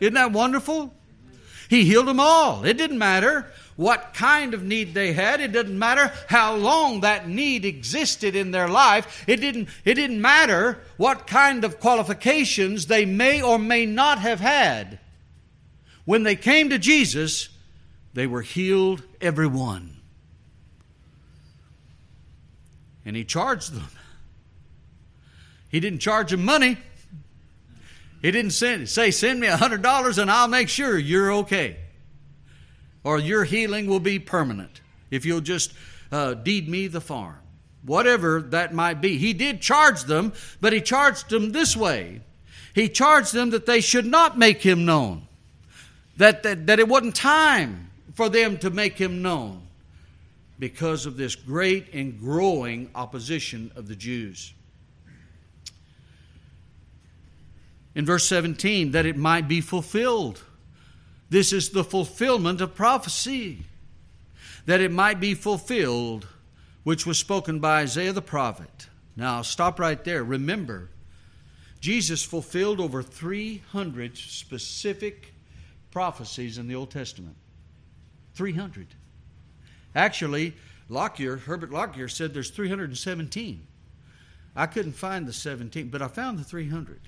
Isn't 0.00 0.14
that 0.14 0.32
wonderful? 0.32 0.94
He 1.68 1.84
healed 1.84 2.08
them 2.08 2.20
all. 2.20 2.64
It 2.64 2.76
didn't 2.76 2.98
matter 2.98 3.50
what 3.76 4.12
kind 4.14 4.52
of 4.54 4.62
need 4.62 4.94
they 4.94 5.12
had. 5.12 5.40
It 5.40 5.52
didn't 5.52 5.78
matter 5.78 6.12
how 6.28 6.54
long 6.56 7.00
that 7.00 7.28
need 7.28 7.64
existed 7.64 8.36
in 8.36 8.50
their 8.50 8.68
life. 8.68 9.24
It 9.26 9.36
didn't, 9.36 9.68
it 9.84 9.94
didn't 9.94 10.20
matter 10.20 10.80
what 10.98 11.26
kind 11.26 11.64
of 11.64 11.80
qualifications 11.80 12.86
they 12.86 13.06
may 13.06 13.40
or 13.40 13.58
may 13.58 13.86
not 13.86 14.18
have 14.18 14.40
had. 14.40 14.98
When 16.04 16.22
they 16.22 16.36
came 16.36 16.70
to 16.70 16.78
Jesus, 16.78 17.48
they 18.14 18.26
were 18.26 18.42
healed, 18.42 19.02
every 19.20 19.46
one. 19.46 19.96
And 23.04 23.16
he 23.16 23.24
charged 23.24 23.72
them. 23.72 23.88
He 25.68 25.80
didn't 25.80 26.00
charge 26.00 26.30
them 26.30 26.44
money. 26.44 26.76
He 28.20 28.30
didn't 28.30 28.52
send, 28.52 28.88
say, 28.88 29.10
Send 29.10 29.40
me 29.40 29.48
a 29.48 29.56
$100 29.56 30.18
and 30.18 30.30
I'll 30.30 30.48
make 30.48 30.68
sure 30.68 30.96
you're 30.96 31.32
okay. 31.32 31.76
Or 33.04 33.18
your 33.18 33.42
healing 33.42 33.88
will 33.88 34.00
be 34.00 34.18
permanent 34.18 34.80
if 35.10 35.24
you'll 35.24 35.40
just 35.40 35.72
uh, 36.12 36.34
deed 36.34 36.68
me 36.68 36.86
the 36.86 37.00
farm. 37.00 37.38
Whatever 37.84 38.40
that 38.50 38.72
might 38.72 39.00
be. 39.00 39.18
He 39.18 39.32
did 39.32 39.60
charge 39.60 40.04
them, 40.04 40.32
but 40.60 40.72
he 40.72 40.80
charged 40.80 41.30
them 41.30 41.50
this 41.50 41.76
way. 41.76 42.20
He 42.74 42.88
charged 42.88 43.32
them 43.32 43.50
that 43.50 43.66
they 43.66 43.80
should 43.80 44.06
not 44.06 44.38
make 44.38 44.62
him 44.62 44.84
known, 44.84 45.26
that, 46.22 46.44
that, 46.44 46.66
that 46.68 46.78
it 46.78 46.86
wasn't 46.86 47.16
time 47.16 47.90
for 48.14 48.28
them 48.28 48.56
to 48.58 48.70
make 48.70 48.96
him 48.96 49.22
known 49.22 49.60
because 50.56 51.04
of 51.04 51.16
this 51.16 51.34
great 51.34 51.92
and 51.92 52.20
growing 52.20 52.88
opposition 52.94 53.72
of 53.74 53.88
the 53.88 53.96
Jews. 53.96 54.54
In 57.96 58.06
verse 58.06 58.24
17, 58.28 58.92
that 58.92 59.04
it 59.04 59.16
might 59.16 59.48
be 59.48 59.60
fulfilled. 59.60 60.40
This 61.28 61.52
is 61.52 61.70
the 61.70 61.82
fulfillment 61.82 62.60
of 62.60 62.76
prophecy, 62.76 63.64
that 64.66 64.80
it 64.80 64.92
might 64.92 65.18
be 65.18 65.34
fulfilled, 65.34 66.28
which 66.84 67.04
was 67.04 67.18
spoken 67.18 67.58
by 67.58 67.80
Isaiah 67.80 68.12
the 68.12 68.22
prophet. 68.22 68.86
Now, 69.16 69.42
stop 69.42 69.80
right 69.80 70.02
there. 70.04 70.22
Remember, 70.22 70.88
Jesus 71.80 72.22
fulfilled 72.22 72.78
over 72.78 73.02
300 73.02 74.16
specific 74.16 75.31
prophecies 75.92 76.58
in 76.58 76.66
the 76.66 76.74
Old 76.74 76.90
Testament. 76.90 77.36
300. 78.34 78.88
Actually, 79.94 80.54
Lockyer, 80.88 81.36
Herbert 81.36 81.70
Lockyer 81.70 82.08
said 82.08 82.34
there's 82.34 82.50
317. 82.50 83.66
I 84.56 84.66
couldn't 84.66 84.92
find 84.92 85.26
the 85.26 85.32
17, 85.32 85.88
but 85.88 86.02
I 86.02 86.08
found 86.08 86.38
the 86.38 86.44
300. 86.44 87.00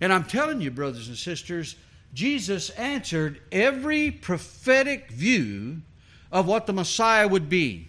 And 0.00 0.12
I'm 0.12 0.24
telling 0.24 0.60
you, 0.60 0.70
brothers 0.70 1.08
and 1.08 1.16
sisters, 1.16 1.76
Jesus 2.14 2.70
answered 2.70 3.40
every 3.52 4.10
prophetic 4.10 5.10
view 5.10 5.82
of 6.32 6.46
what 6.46 6.66
the 6.66 6.72
Messiah 6.72 7.28
would 7.28 7.48
be. 7.48 7.88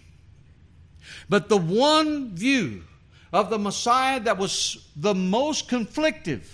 But 1.28 1.48
the 1.48 1.56
one 1.56 2.34
view 2.34 2.84
of 3.32 3.50
the 3.50 3.58
Messiah 3.58 4.20
that 4.20 4.38
was 4.38 4.88
the 4.96 5.14
most 5.14 5.68
conflictive, 5.68 6.44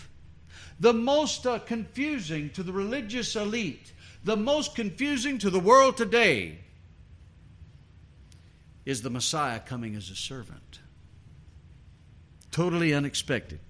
the 0.79 0.93
most 0.93 1.47
uh, 1.47 1.59
confusing 1.59 2.51
to 2.51 2.63
the 2.63 2.73
religious 2.73 3.37
elite, 3.37 3.93
the 4.25 4.37
most 4.37 4.75
confusing 4.75 5.39
to 5.39 5.51
the 5.51 5.61
world 5.61 5.97
today 5.97 6.59
is 8.85 9.03
the 9.03 9.11
Messiah 9.11 9.61
coming 9.61 9.97
as 9.97 10.11
a 10.11 10.17
servant. 10.17 10.81
Totally 12.51 12.95
unexpected. 12.95 13.61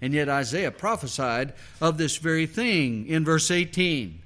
And 0.00 0.12
yet 0.12 0.28
Isaiah 0.28 0.70
prophesied 0.70 1.54
of 1.80 1.96
this 1.96 2.16
very 2.16 2.46
thing 2.46 3.06
in 3.06 3.24
verse 3.24 3.50
18. 3.50 4.20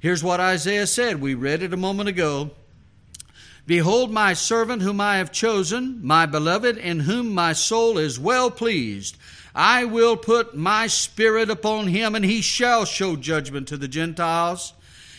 Here's 0.00 0.24
what 0.24 0.40
Isaiah 0.40 0.86
said. 0.86 1.20
We 1.20 1.34
read 1.34 1.62
it 1.62 1.72
a 1.72 1.78
moment 1.78 2.08
ago. 2.08 2.50
Behold, 3.66 4.10
my 4.10 4.34
servant 4.34 4.82
whom 4.82 5.00
I 5.00 5.16
have 5.16 5.32
chosen, 5.32 6.00
my 6.04 6.26
beloved, 6.26 6.76
in 6.76 7.00
whom 7.00 7.32
my 7.32 7.54
soul 7.54 7.96
is 7.96 8.18
well 8.18 8.50
pleased. 8.50 9.16
I 9.54 9.84
will 9.84 10.16
put 10.16 10.56
my 10.56 10.88
spirit 10.88 11.48
upon 11.48 11.88
him, 11.88 12.14
and 12.14 12.24
he 12.24 12.40
shall 12.40 12.84
show 12.84 13.14
judgment 13.14 13.68
to 13.68 13.76
the 13.76 13.88
Gentiles. 13.88 14.72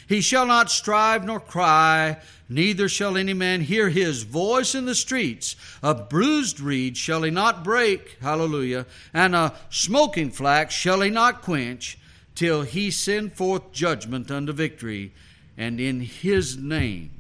He 0.07 0.21
shall 0.21 0.45
not 0.45 0.69
strive 0.69 1.25
nor 1.25 1.39
cry, 1.39 2.17
neither 2.49 2.89
shall 2.89 3.17
any 3.17 3.33
man 3.33 3.61
hear 3.61 3.89
his 3.89 4.23
voice 4.23 4.75
in 4.75 4.85
the 4.85 4.93
streets. 4.95 5.55
A 5.81 5.95
bruised 5.95 6.59
reed 6.59 6.97
shall 6.97 7.23
he 7.23 7.31
not 7.31 7.63
break, 7.63 8.17
hallelujah, 8.21 8.85
and 9.13 9.35
a 9.35 9.53
smoking 9.69 10.31
flax 10.31 10.73
shall 10.73 11.01
he 11.01 11.09
not 11.09 11.41
quench, 11.41 11.97
till 12.35 12.63
he 12.63 12.91
send 12.91 13.33
forth 13.33 13.71
judgment 13.71 14.29
unto 14.29 14.51
victory, 14.51 15.13
and 15.57 15.79
in 15.79 16.01
his 16.01 16.57
name 16.57 17.11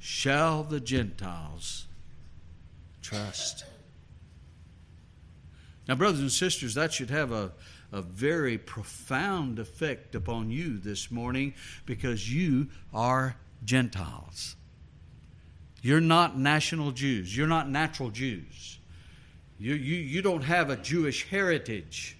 shall 0.00 0.64
the 0.64 0.80
Gentiles 0.80 1.86
trust. 3.00 3.64
Now, 5.86 5.94
brothers 5.94 6.20
and 6.20 6.32
sisters, 6.32 6.74
that 6.74 6.92
should 6.92 7.10
have 7.10 7.30
a, 7.30 7.52
a 7.92 8.00
very 8.00 8.56
profound 8.56 9.58
effect 9.58 10.14
upon 10.14 10.50
you 10.50 10.78
this 10.78 11.10
morning 11.10 11.54
because 11.84 12.32
you 12.32 12.68
are 12.92 13.36
Gentiles. 13.64 14.56
You're 15.82 16.00
not 16.00 16.38
national 16.38 16.92
Jews. 16.92 17.36
You're 17.36 17.46
not 17.46 17.68
natural 17.68 18.10
Jews. 18.10 18.78
You, 19.58 19.74
you, 19.74 19.96
you 19.96 20.22
don't 20.22 20.42
have 20.44 20.70
a 20.70 20.76
Jewish 20.76 21.28
heritage 21.28 22.16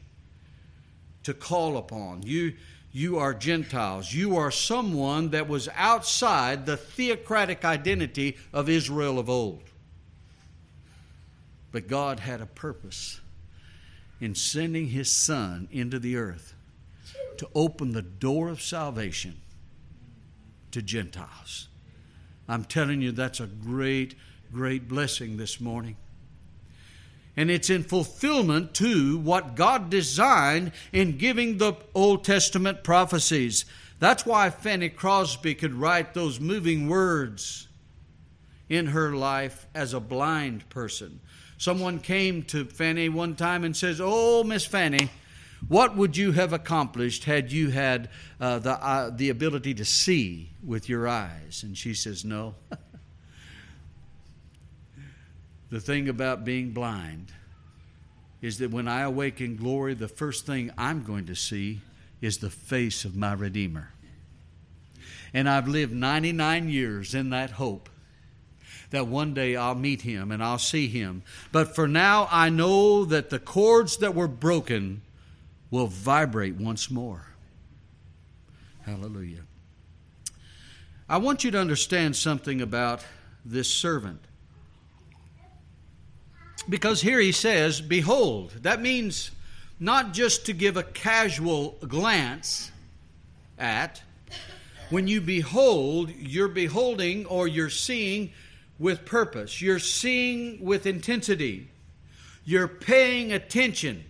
to 1.22 1.32
call 1.32 1.78
upon. 1.78 2.22
You, 2.22 2.54
you 2.92 3.18
are 3.18 3.32
Gentiles. 3.32 4.12
You 4.12 4.36
are 4.36 4.50
someone 4.50 5.30
that 5.30 5.48
was 5.48 5.68
outside 5.74 6.66
the 6.66 6.76
theocratic 6.76 7.64
identity 7.64 8.36
of 8.52 8.68
Israel 8.68 9.18
of 9.18 9.30
old. 9.30 9.64
But 11.72 11.88
God 11.88 12.20
had 12.20 12.42
a 12.42 12.46
purpose 12.46 13.20
in 14.20 14.34
sending 14.34 14.88
his 14.88 15.10
son 15.10 15.68
into 15.70 15.98
the 15.98 16.16
earth 16.16 16.54
to 17.38 17.48
open 17.54 17.92
the 17.92 18.02
door 18.02 18.48
of 18.48 18.62
salvation 18.62 19.40
to 20.70 20.82
Gentiles. 20.82 21.68
I'm 22.48 22.64
telling 22.64 23.00
you, 23.00 23.12
that's 23.12 23.40
a 23.40 23.46
great, 23.46 24.14
great 24.52 24.88
blessing 24.88 25.36
this 25.36 25.60
morning. 25.60 25.96
And 27.36 27.50
it's 27.50 27.70
in 27.70 27.82
fulfillment 27.82 28.74
to 28.74 29.18
what 29.18 29.56
God 29.56 29.90
designed 29.90 30.72
in 30.92 31.18
giving 31.18 31.58
the 31.58 31.74
Old 31.94 32.24
Testament 32.24 32.84
prophecies. 32.84 33.64
That's 33.98 34.24
why 34.24 34.50
Fanny 34.50 34.88
Crosby 34.88 35.54
could 35.54 35.74
write 35.74 36.14
those 36.14 36.38
moving 36.38 36.88
words 36.88 37.66
in 38.68 38.86
her 38.86 39.14
life 39.14 39.66
as 39.74 39.92
a 39.92 40.00
blind 40.00 40.68
person. 40.68 41.20
Someone 41.58 41.98
came 41.98 42.42
to 42.44 42.64
Fanny 42.64 43.08
one 43.08 43.36
time 43.36 43.64
and 43.64 43.76
says, 43.76 44.00
Oh, 44.02 44.44
Miss 44.44 44.64
Fanny, 44.66 45.10
what 45.68 45.96
would 45.96 46.16
you 46.16 46.32
have 46.32 46.52
accomplished 46.52 47.24
had 47.24 47.52
you 47.52 47.70
had 47.70 48.10
uh, 48.40 48.58
the, 48.58 48.72
uh, 48.72 49.10
the 49.10 49.30
ability 49.30 49.74
to 49.74 49.84
see 49.84 50.50
with 50.64 50.88
your 50.88 51.08
eyes? 51.08 51.62
And 51.62 51.78
she 51.78 51.94
says, 51.94 52.24
No. 52.24 52.54
the 55.70 55.80
thing 55.80 56.08
about 56.08 56.44
being 56.44 56.70
blind 56.70 57.32
is 58.42 58.58
that 58.58 58.70
when 58.70 58.88
I 58.88 59.02
awake 59.02 59.40
in 59.40 59.56
glory, 59.56 59.94
the 59.94 60.08
first 60.08 60.44
thing 60.44 60.70
I'm 60.76 61.02
going 61.02 61.26
to 61.26 61.34
see 61.34 61.80
is 62.20 62.38
the 62.38 62.50
face 62.50 63.04
of 63.04 63.16
my 63.16 63.32
Redeemer. 63.32 63.90
And 65.32 65.48
I've 65.48 65.66
lived 65.66 65.92
99 65.92 66.68
years 66.68 67.14
in 67.14 67.30
that 67.30 67.52
hope 67.52 67.88
that 68.94 69.06
one 69.06 69.34
day 69.34 69.56
I'll 69.56 69.74
meet 69.74 70.02
him 70.02 70.32
and 70.32 70.42
I'll 70.42 70.58
see 70.58 70.88
him. 70.88 71.22
But 71.52 71.74
for 71.74 71.86
now, 71.86 72.28
I 72.30 72.48
know 72.48 73.04
that 73.04 73.30
the 73.30 73.38
cords 73.38 73.98
that 73.98 74.14
were 74.14 74.28
broken 74.28 75.02
will 75.70 75.86
vibrate 75.86 76.54
once 76.54 76.90
more. 76.90 77.26
Hallelujah. 78.84 79.42
I 81.08 81.18
want 81.18 81.44
you 81.44 81.50
to 81.50 81.58
understand 81.58 82.16
something 82.16 82.60
about 82.60 83.04
this 83.44 83.70
servant. 83.70 84.20
Because 86.68 87.02
here 87.02 87.20
he 87.20 87.32
says, 87.32 87.80
Behold. 87.80 88.52
That 88.62 88.80
means 88.80 89.30
not 89.78 90.12
just 90.12 90.46
to 90.46 90.52
give 90.52 90.76
a 90.76 90.82
casual 90.82 91.76
glance 91.86 92.70
at. 93.58 94.02
When 94.90 95.08
you 95.08 95.20
behold, 95.20 96.10
you're 96.10 96.48
beholding 96.48 97.26
or 97.26 97.48
you're 97.48 97.70
seeing 97.70 98.32
with 98.78 99.04
purpose, 99.04 99.60
you're 99.60 99.78
seeing 99.78 100.64
with 100.64 100.86
intensity, 100.86 101.70
you're 102.44 102.68
paying 102.68 103.32
attention. 103.32 104.04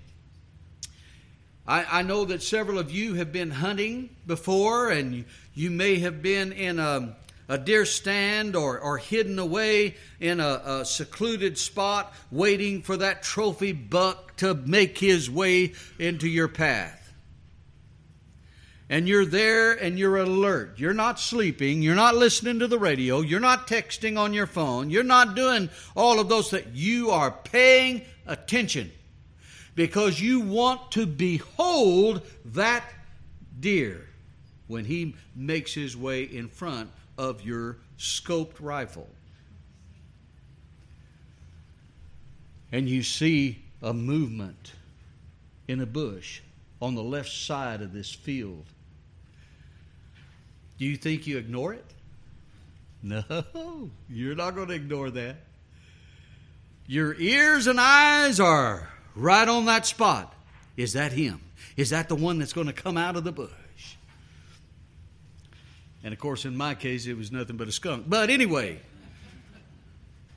I, 1.67 2.01
I 2.01 2.03
know 2.03 2.25
that 2.27 2.43
several 2.43 2.79
of 2.79 2.91
you 2.91 3.15
have 3.15 3.33
been 3.33 3.51
hunting 3.51 4.11
before, 4.27 4.91
and 4.91 5.25
you 5.55 5.71
may 5.71 5.99
have 6.01 6.23
been 6.23 6.53
in 6.53 6.79
a, 6.79 7.17
a 7.49 7.59
deer 7.59 7.85
stand 7.85 8.57
or, 8.57 8.79
or 8.79 8.99
hidden 8.99 9.39
away 9.39 9.97
in 10.21 10.41
a, 10.41 10.63
a 10.65 10.85
secluded 10.85 11.59
spot 11.59 12.15
waiting 12.31 12.83
for 12.83 12.97
that 12.97 13.23
trophy 13.23 13.73
buck 13.73 14.37
to 14.37 14.55
make 14.55 14.99
his 14.99 15.31
way 15.31 15.75
into 15.99 16.29
your 16.29 16.49
path 16.49 17.04
and 18.95 19.09
you're 19.09 19.27
there 19.27 19.73
and 19.73 19.99
you're 19.99 20.19
alert. 20.19 20.79
You're 20.79 20.95
not 20.95 21.19
sleeping. 21.19 21.83
You're 21.83 21.97
not 21.97 22.15
listening 22.15 22.61
to 22.61 22.69
the 22.69 22.79
radio. 22.79 23.23
You're 23.23 23.41
not 23.41 23.67
texting 23.67 24.17
on 24.17 24.33
your 24.33 24.47
phone. 24.47 24.89
You're 24.89 25.03
not 25.03 25.35
doing 25.35 25.69
all 25.97 26.21
of 26.21 26.29
those 26.29 26.51
things. 26.51 26.69
You 26.73 27.11
are 27.11 27.33
paying 27.33 28.03
attention 28.25 28.93
because 29.75 30.21
you 30.21 30.43
want 30.43 30.93
to 30.93 31.07
behold 31.07 32.23
that 32.45 32.85
deer 33.59 34.07
when 34.69 34.85
he 34.85 35.17
makes 35.35 35.75
his 35.75 35.97
way 35.97 36.23
in 36.23 36.47
front 36.47 36.89
of 37.19 37.43
your 37.43 37.79
scoped 37.99 38.61
rifle. 38.61 39.09
And 42.71 42.89
you 42.89 43.03
see 43.03 43.65
a 43.83 43.93
movement 43.93 44.71
in 45.67 45.81
a 45.81 45.87
bush 45.87 46.43
on 46.81 46.95
the 46.95 47.03
left 47.03 47.33
side 47.33 47.83
of 47.83 47.93
this 47.93 48.13
field. 48.13 48.67
Do 50.85 50.91
you 50.91 50.99
think 50.99 51.27
you 51.27 51.39
ignore 51.39 51.73
it? 51.73 51.85
No, 53.03 53.23
you're 54.11 54.35
not 54.35 54.55
going 54.55 54.69
to 54.69 54.75
ignore 54.75 55.09
that. 55.09 55.37
Your 56.87 57.15
ears 57.19 57.67
and 57.67 57.81
eyes 57.81 58.39
are 58.39 58.91
right 59.15 59.49
on 59.49 59.65
that 59.65 59.87
spot. 59.87 60.35
Is 60.77 60.93
that 60.93 61.13
him? 61.13 61.41
Is 61.79 61.89
that 61.89 62.11
the 62.11 62.15
one 62.15 62.39
that's 62.39 62.53
going 62.53 62.67
to 62.67 62.75
come 62.75 62.99
out 62.99 63.17
of 63.17 63.25
the 63.25 63.33
bush? 63.33 63.51
And 66.03 66.13
of 66.13 66.21
course, 66.21 66.45
in 66.45 66.55
my 66.55 66.75
case, 66.75 67.07
it 67.07 67.17
was 67.17 67.33
nothing 67.33 67.57
but 67.57 67.67
a 67.67 67.73
skunk. 67.73 68.05
But 68.07 68.29
anyway, 68.29 68.79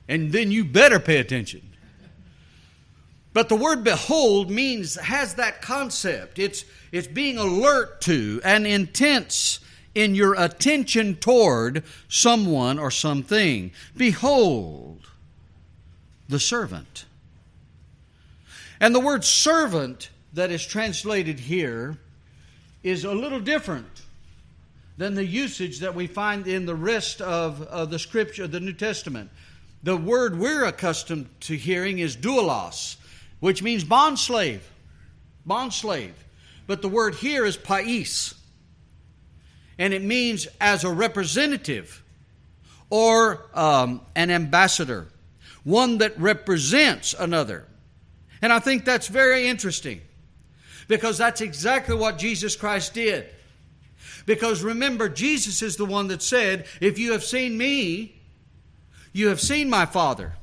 and 0.08 0.32
then 0.32 0.50
you 0.50 0.64
better 0.64 0.98
pay 0.98 1.18
attention. 1.18 1.60
But 3.34 3.50
the 3.50 3.56
word 3.56 3.84
behold 3.84 4.50
means, 4.50 4.94
has 4.94 5.34
that 5.34 5.60
concept. 5.60 6.38
It's, 6.38 6.64
it's 6.90 7.06
being 7.06 7.36
alert 7.36 8.00
to 8.02 8.40
and 8.42 8.66
intense 8.66 9.60
in 9.98 10.14
your 10.14 10.34
attention 10.34 11.16
toward 11.16 11.82
someone 12.08 12.78
or 12.78 12.88
something. 12.88 13.72
Behold 13.96 15.08
the 16.28 16.38
servant. 16.38 17.04
And 18.80 18.94
the 18.94 19.00
word 19.00 19.24
servant 19.24 20.10
that 20.34 20.52
is 20.52 20.64
translated 20.64 21.40
here 21.40 21.98
is 22.84 23.04
a 23.04 23.12
little 23.12 23.40
different 23.40 24.02
than 24.98 25.16
the 25.16 25.24
usage 25.24 25.80
that 25.80 25.96
we 25.96 26.06
find 26.06 26.46
in 26.46 26.64
the 26.64 26.76
rest 26.76 27.20
of, 27.20 27.62
of 27.62 27.90
the 27.90 27.98
scripture, 27.98 28.46
the 28.46 28.60
New 28.60 28.74
Testament. 28.74 29.30
The 29.82 29.96
word 29.96 30.38
we're 30.38 30.64
accustomed 30.64 31.28
to 31.40 31.56
hearing 31.56 31.98
is 31.98 32.16
doulos, 32.16 32.98
which 33.40 33.64
means 33.64 33.82
bond 33.82 34.20
slave. 34.20 34.70
Bond 35.44 35.72
slave. 35.72 36.14
But 36.68 36.82
the 36.82 36.88
word 36.88 37.16
here 37.16 37.44
is 37.44 37.56
pais 37.56 38.34
and 39.78 39.94
it 39.94 40.02
means 40.02 40.48
as 40.60 40.84
a 40.84 40.90
representative 40.90 42.02
or 42.90 43.46
um, 43.54 44.00
an 44.16 44.30
ambassador, 44.30 45.08
one 45.64 45.98
that 45.98 46.18
represents 46.18 47.14
another. 47.14 47.66
And 48.42 48.52
I 48.52 48.58
think 48.58 48.84
that's 48.84 49.08
very 49.08 49.46
interesting 49.46 50.00
because 50.88 51.18
that's 51.18 51.40
exactly 51.40 51.94
what 51.94 52.18
Jesus 52.18 52.56
Christ 52.56 52.94
did. 52.94 53.26
Because 54.26 54.62
remember, 54.62 55.08
Jesus 55.08 55.62
is 55.62 55.76
the 55.76 55.84
one 55.86 56.08
that 56.08 56.22
said, 56.22 56.66
If 56.80 56.98
you 56.98 57.12
have 57.12 57.24
seen 57.24 57.56
me, 57.56 58.20
you 59.12 59.28
have 59.28 59.40
seen 59.40 59.70
my 59.70 59.86
Father. 59.86 60.34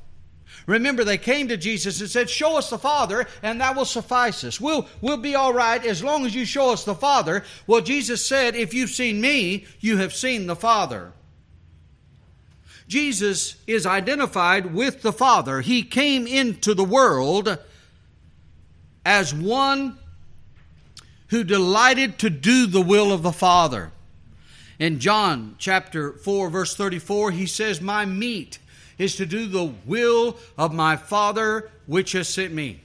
Remember, 0.66 1.04
they 1.04 1.18
came 1.18 1.46
to 1.48 1.56
Jesus 1.56 2.00
and 2.00 2.10
said, 2.10 2.28
Show 2.28 2.58
us 2.58 2.70
the 2.70 2.78
Father, 2.78 3.26
and 3.42 3.60
that 3.60 3.76
will 3.76 3.84
suffice 3.84 4.42
us. 4.42 4.60
We'll, 4.60 4.88
we'll 5.00 5.16
be 5.16 5.36
all 5.36 5.52
right 5.52 5.84
as 5.84 6.02
long 6.02 6.26
as 6.26 6.34
you 6.34 6.44
show 6.44 6.72
us 6.72 6.84
the 6.84 6.94
Father. 6.94 7.44
Well, 7.68 7.80
Jesus 7.80 8.26
said, 8.26 8.56
If 8.56 8.74
you've 8.74 8.90
seen 8.90 9.20
me, 9.20 9.66
you 9.78 9.98
have 9.98 10.12
seen 10.12 10.46
the 10.46 10.56
Father. 10.56 11.12
Jesus 12.88 13.56
is 13.66 13.86
identified 13.86 14.74
with 14.74 15.02
the 15.02 15.12
Father. 15.12 15.60
He 15.60 15.82
came 15.82 16.26
into 16.26 16.74
the 16.74 16.84
world 16.84 17.58
as 19.04 19.32
one 19.32 19.98
who 21.28 21.44
delighted 21.44 22.18
to 22.18 22.30
do 22.30 22.66
the 22.66 22.82
will 22.82 23.12
of 23.12 23.22
the 23.22 23.32
Father. 23.32 23.92
In 24.78 24.98
John 24.98 25.54
chapter 25.58 26.12
4, 26.12 26.50
verse 26.50 26.76
34, 26.76 27.30
he 27.30 27.46
says, 27.46 27.80
My 27.80 28.04
meat 28.04 28.58
is 28.98 29.16
to 29.16 29.26
do 29.26 29.46
the 29.46 29.72
will 29.84 30.36
of 30.56 30.72
my 30.72 30.96
Father 30.96 31.70
which 31.86 32.12
has 32.12 32.28
sent 32.28 32.52
me. 32.52 32.80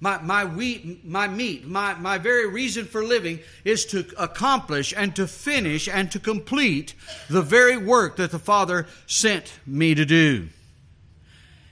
My, 0.00 0.20
my, 0.20 0.44
wheat, 0.44 1.04
my 1.04 1.28
meat, 1.28 1.66
my, 1.66 1.94
my 1.94 2.18
very 2.18 2.46
reason 2.46 2.84
for 2.84 3.02
living 3.02 3.40
is 3.64 3.86
to 3.86 4.04
accomplish 4.18 4.92
and 4.94 5.16
to 5.16 5.26
finish 5.26 5.88
and 5.88 6.10
to 6.10 6.18
complete 6.18 6.94
the 7.30 7.40
very 7.40 7.78
work 7.78 8.16
that 8.16 8.30
the 8.30 8.38
Father 8.38 8.86
sent 9.06 9.58
me 9.66 9.94
to 9.94 10.04
do. 10.04 10.48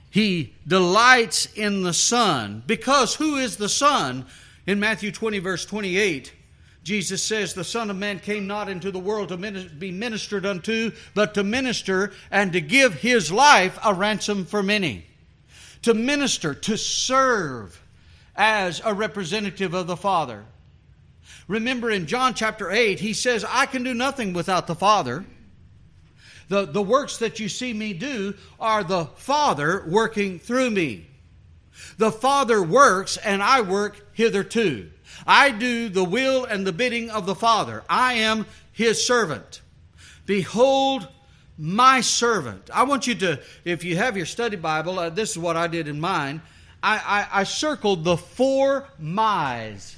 He 0.09 0.53
delights 0.67 1.47
in 1.55 1.83
the 1.83 1.93
Son 1.93 2.63
because 2.65 3.15
who 3.15 3.37
is 3.37 3.57
the 3.57 3.69
Son? 3.69 4.25
In 4.65 4.79
Matthew 4.79 5.11
20, 5.11 5.39
verse 5.39 5.65
28, 5.65 6.33
Jesus 6.83 7.23
says, 7.23 7.53
The 7.53 7.63
Son 7.63 7.89
of 7.89 7.95
Man 7.95 8.19
came 8.19 8.45
not 8.45 8.67
into 8.67 8.91
the 8.91 8.99
world 8.99 9.29
to 9.29 9.37
be 9.37 9.91
ministered 9.91 10.45
unto, 10.45 10.91
but 11.13 11.33
to 11.33 11.43
minister 11.43 12.11
and 12.29 12.51
to 12.53 12.61
give 12.61 12.95
his 12.95 13.31
life 13.31 13.79
a 13.83 13.93
ransom 13.93 14.45
for 14.45 14.61
many. 14.61 15.05
To 15.83 15.93
minister, 15.93 16.53
to 16.53 16.77
serve 16.77 17.81
as 18.35 18.81
a 18.83 18.93
representative 18.93 19.73
of 19.73 19.87
the 19.87 19.97
Father. 19.97 20.43
Remember 21.47 21.89
in 21.89 22.05
John 22.05 22.33
chapter 22.33 22.71
8, 22.71 22.99
he 22.99 23.13
says, 23.13 23.45
I 23.47 23.65
can 23.65 23.83
do 23.83 23.93
nothing 23.93 24.33
without 24.33 24.67
the 24.67 24.75
Father. 24.75 25.25
The, 26.49 26.65
the 26.65 26.81
works 26.81 27.17
that 27.17 27.39
you 27.39 27.47
see 27.47 27.73
me 27.73 27.93
do 27.93 28.33
are 28.59 28.83
the 28.83 29.05
Father 29.05 29.85
working 29.87 30.39
through 30.39 30.71
me. 30.71 31.07
The 31.97 32.11
Father 32.11 32.61
works, 32.61 33.17
and 33.17 33.41
I 33.41 33.61
work 33.61 34.05
hitherto. 34.13 34.89
I 35.25 35.51
do 35.51 35.89
the 35.89 36.03
will 36.03 36.45
and 36.45 36.65
the 36.65 36.73
bidding 36.73 37.09
of 37.09 37.25
the 37.25 37.35
Father. 37.35 37.83
I 37.89 38.13
am 38.13 38.45
his 38.71 39.05
servant. 39.05 39.61
Behold, 40.25 41.07
my 41.57 42.01
servant. 42.01 42.69
I 42.73 42.83
want 42.83 43.07
you 43.07 43.15
to, 43.15 43.39
if 43.63 43.83
you 43.83 43.97
have 43.97 44.17
your 44.17 44.25
study 44.25 44.55
Bible, 44.55 44.99
uh, 44.99 45.09
this 45.09 45.31
is 45.31 45.37
what 45.37 45.55
I 45.55 45.67
did 45.67 45.87
in 45.87 45.99
mine. 45.99 46.41
I, 46.81 47.27
I, 47.31 47.41
I 47.41 47.43
circled 47.43 48.03
the 48.03 48.17
four 48.17 48.87
my's 48.99 49.95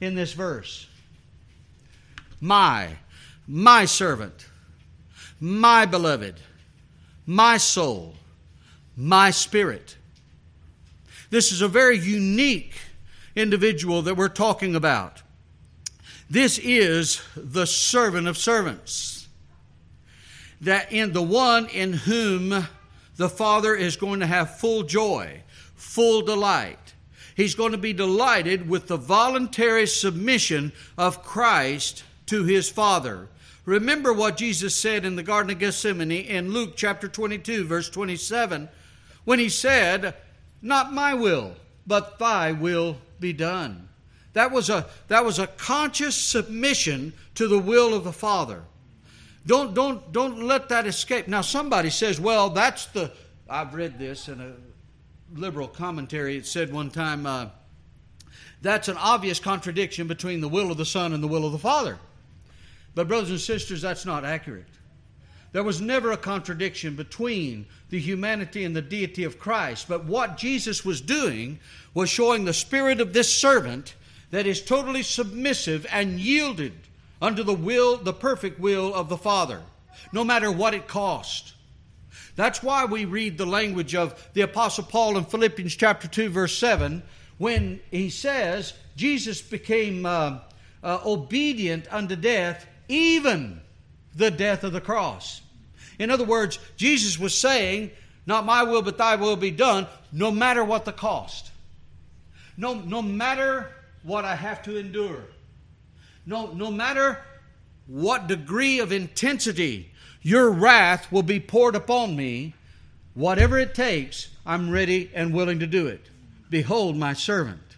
in 0.00 0.14
this 0.14 0.32
verse. 0.32 0.86
My, 2.40 2.96
my 3.46 3.84
servant, 3.84 4.46
my 5.40 5.86
beloved, 5.86 6.34
my 7.24 7.56
soul, 7.56 8.14
my 8.96 9.30
spirit. 9.30 9.96
This 11.30 11.52
is 11.52 11.62
a 11.62 11.68
very 11.68 11.98
unique 11.98 12.74
individual 13.34 14.02
that 14.02 14.16
we're 14.16 14.28
talking 14.28 14.74
about. 14.74 15.22
This 16.28 16.58
is 16.58 17.20
the 17.36 17.66
servant 17.66 18.26
of 18.26 18.38
servants. 18.38 19.28
That 20.60 20.92
in 20.92 21.12
the 21.12 21.22
one 21.22 21.66
in 21.66 21.92
whom 21.92 22.66
the 23.16 23.28
Father 23.28 23.74
is 23.74 23.96
going 23.96 24.20
to 24.20 24.26
have 24.26 24.58
full 24.58 24.82
joy, 24.82 25.42
full 25.74 26.22
delight. 26.22 26.94
He's 27.34 27.54
going 27.54 27.72
to 27.72 27.78
be 27.78 27.92
delighted 27.92 28.68
with 28.68 28.86
the 28.86 28.96
voluntary 28.96 29.86
submission 29.86 30.72
of 30.96 31.22
Christ 31.22 32.04
to 32.26 32.44
his 32.44 32.68
Father. 32.68 33.28
Remember 33.64 34.12
what 34.12 34.36
Jesus 34.36 34.74
said 34.74 35.04
in 35.04 35.16
the 35.16 35.22
Garden 35.22 35.52
of 35.52 35.58
Gethsemane 35.58 36.10
in 36.10 36.52
Luke 36.52 36.74
chapter 36.76 37.08
22, 37.08 37.64
verse 37.64 37.88
27, 37.88 38.68
when 39.24 39.38
he 39.38 39.48
said, 39.48 40.14
Not 40.60 40.92
my 40.92 41.14
will, 41.14 41.54
but 41.86 42.18
thy 42.18 42.52
will 42.52 42.96
be 43.20 43.32
done. 43.32 43.88
That 44.32 44.50
was 44.50 44.70
a, 44.70 44.86
that 45.08 45.24
was 45.24 45.38
a 45.38 45.46
conscious 45.46 46.16
submission 46.16 47.12
to 47.34 47.48
the 47.48 47.58
will 47.58 47.94
of 47.94 48.04
the 48.04 48.12
Father. 48.12 48.62
Don't, 49.46 49.74
don't, 49.74 50.12
don't 50.12 50.42
let 50.42 50.68
that 50.68 50.86
escape. 50.86 51.28
Now, 51.28 51.40
somebody 51.40 51.90
says, 51.90 52.20
well, 52.20 52.50
that's 52.50 52.86
the. 52.86 53.10
I've 53.48 53.74
read 53.74 53.98
this 53.98 54.28
in 54.28 54.40
a 54.40 54.52
liberal 55.38 55.68
commentary. 55.68 56.36
It 56.36 56.46
said 56.46 56.72
one 56.72 56.90
time, 56.90 57.26
uh, 57.26 57.48
that's 58.62 58.88
an 58.88 58.96
obvious 58.96 59.40
contradiction 59.40 60.06
between 60.06 60.40
the 60.40 60.48
will 60.48 60.70
of 60.70 60.76
the 60.76 60.86
Son 60.86 61.12
and 61.12 61.22
the 61.22 61.28
will 61.28 61.44
of 61.44 61.52
the 61.52 61.58
Father. 61.58 61.98
But, 62.94 63.08
brothers 63.08 63.30
and 63.30 63.40
sisters, 63.40 63.82
that's 63.82 64.06
not 64.06 64.24
accurate. 64.24 64.68
There 65.52 65.62
was 65.62 65.82
never 65.82 66.10
a 66.10 66.16
contradiction 66.16 66.96
between 66.96 67.66
the 67.90 68.00
humanity 68.00 68.64
and 68.64 68.74
the 68.74 68.82
deity 68.82 69.24
of 69.24 69.38
Christ. 69.38 69.86
But 69.86 70.04
what 70.04 70.38
Jesus 70.38 70.84
was 70.84 71.00
doing 71.00 71.60
was 71.92 72.08
showing 72.08 72.44
the 72.44 72.54
spirit 72.54 73.00
of 73.00 73.12
this 73.12 73.32
servant 73.32 73.94
that 74.30 74.46
is 74.46 74.62
totally 74.62 75.02
submissive 75.02 75.86
and 75.90 76.18
yielded 76.18 76.72
unto 77.20 77.42
the 77.42 77.54
will, 77.54 77.98
the 77.98 78.14
perfect 78.14 78.58
will 78.58 78.94
of 78.94 79.10
the 79.10 79.16
Father, 79.16 79.60
no 80.10 80.24
matter 80.24 80.50
what 80.50 80.72
it 80.72 80.88
cost. 80.88 81.52
That's 82.34 82.62
why 82.62 82.86
we 82.86 83.04
read 83.04 83.36
the 83.36 83.46
language 83.46 83.94
of 83.94 84.28
the 84.32 84.40
Apostle 84.40 84.84
Paul 84.84 85.18
in 85.18 85.24
Philippians 85.26 85.76
chapter 85.76 86.08
2, 86.08 86.30
verse 86.30 86.56
7, 86.56 87.02
when 87.36 87.78
he 87.90 88.08
says, 88.08 88.72
Jesus 88.96 89.42
became 89.42 90.06
uh, 90.06 90.38
uh, 90.82 91.00
obedient 91.04 91.92
unto 91.92 92.16
death, 92.16 92.66
even 92.88 93.60
the 94.16 94.30
death 94.30 94.64
of 94.64 94.72
the 94.72 94.80
cross. 94.80 95.41
In 96.02 96.10
other 96.10 96.24
words, 96.24 96.58
Jesus 96.76 97.16
was 97.16 97.32
saying, 97.32 97.92
Not 98.26 98.44
my 98.44 98.64
will, 98.64 98.82
but 98.82 98.98
thy 98.98 99.14
will 99.14 99.36
be 99.36 99.52
done, 99.52 99.86
no 100.10 100.32
matter 100.32 100.64
what 100.64 100.84
the 100.84 100.92
cost. 100.92 101.52
No, 102.56 102.74
no 102.74 103.00
matter 103.00 103.70
what 104.02 104.24
I 104.24 104.34
have 104.34 104.64
to 104.64 104.76
endure. 104.76 105.22
No, 106.26 106.52
no 106.52 106.72
matter 106.72 107.18
what 107.86 108.26
degree 108.26 108.80
of 108.80 108.90
intensity 108.90 109.92
your 110.22 110.50
wrath 110.50 111.10
will 111.12 111.22
be 111.22 111.38
poured 111.38 111.76
upon 111.76 112.16
me, 112.16 112.54
whatever 113.14 113.56
it 113.56 113.72
takes, 113.72 114.28
I'm 114.44 114.70
ready 114.70 115.08
and 115.14 115.32
willing 115.32 115.60
to 115.60 115.68
do 115.68 115.86
it. 115.86 116.10
Behold 116.50 116.96
my 116.96 117.12
servant. 117.12 117.76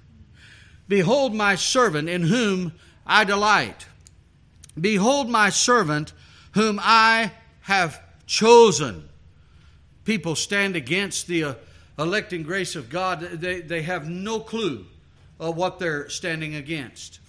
Behold 0.89 1.35
my 1.35 1.57
servant 1.57 2.09
in 2.09 2.23
whom 2.23 2.73
I 3.07 3.25
delight. 3.25 3.87
Behold 4.81 5.29
my 5.29 5.51
servant 5.51 6.15
whom 6.53 6.81
I 6.83 7.33
have 7.63 8.01
chosen. 8.27 9.09
People 10.05 10.37
stand 10.37 10.77
against 10.77 11.27
the 11.27 11.45
uh, 11.45 11.55
electing 11.99 12.43
grace 12.43 12.77
of 12.77 12.91
God, 12.91 13.21
they, 13.21 13.61
they 13.61 13.83
have 13.83 14.09
no 14.09 14.41
clue 14.41 14.87
of 15.39 15.57
what 15.57 15.79
they're 15.79 16.09
standing 16.09 16.55
against. 16.55 17.21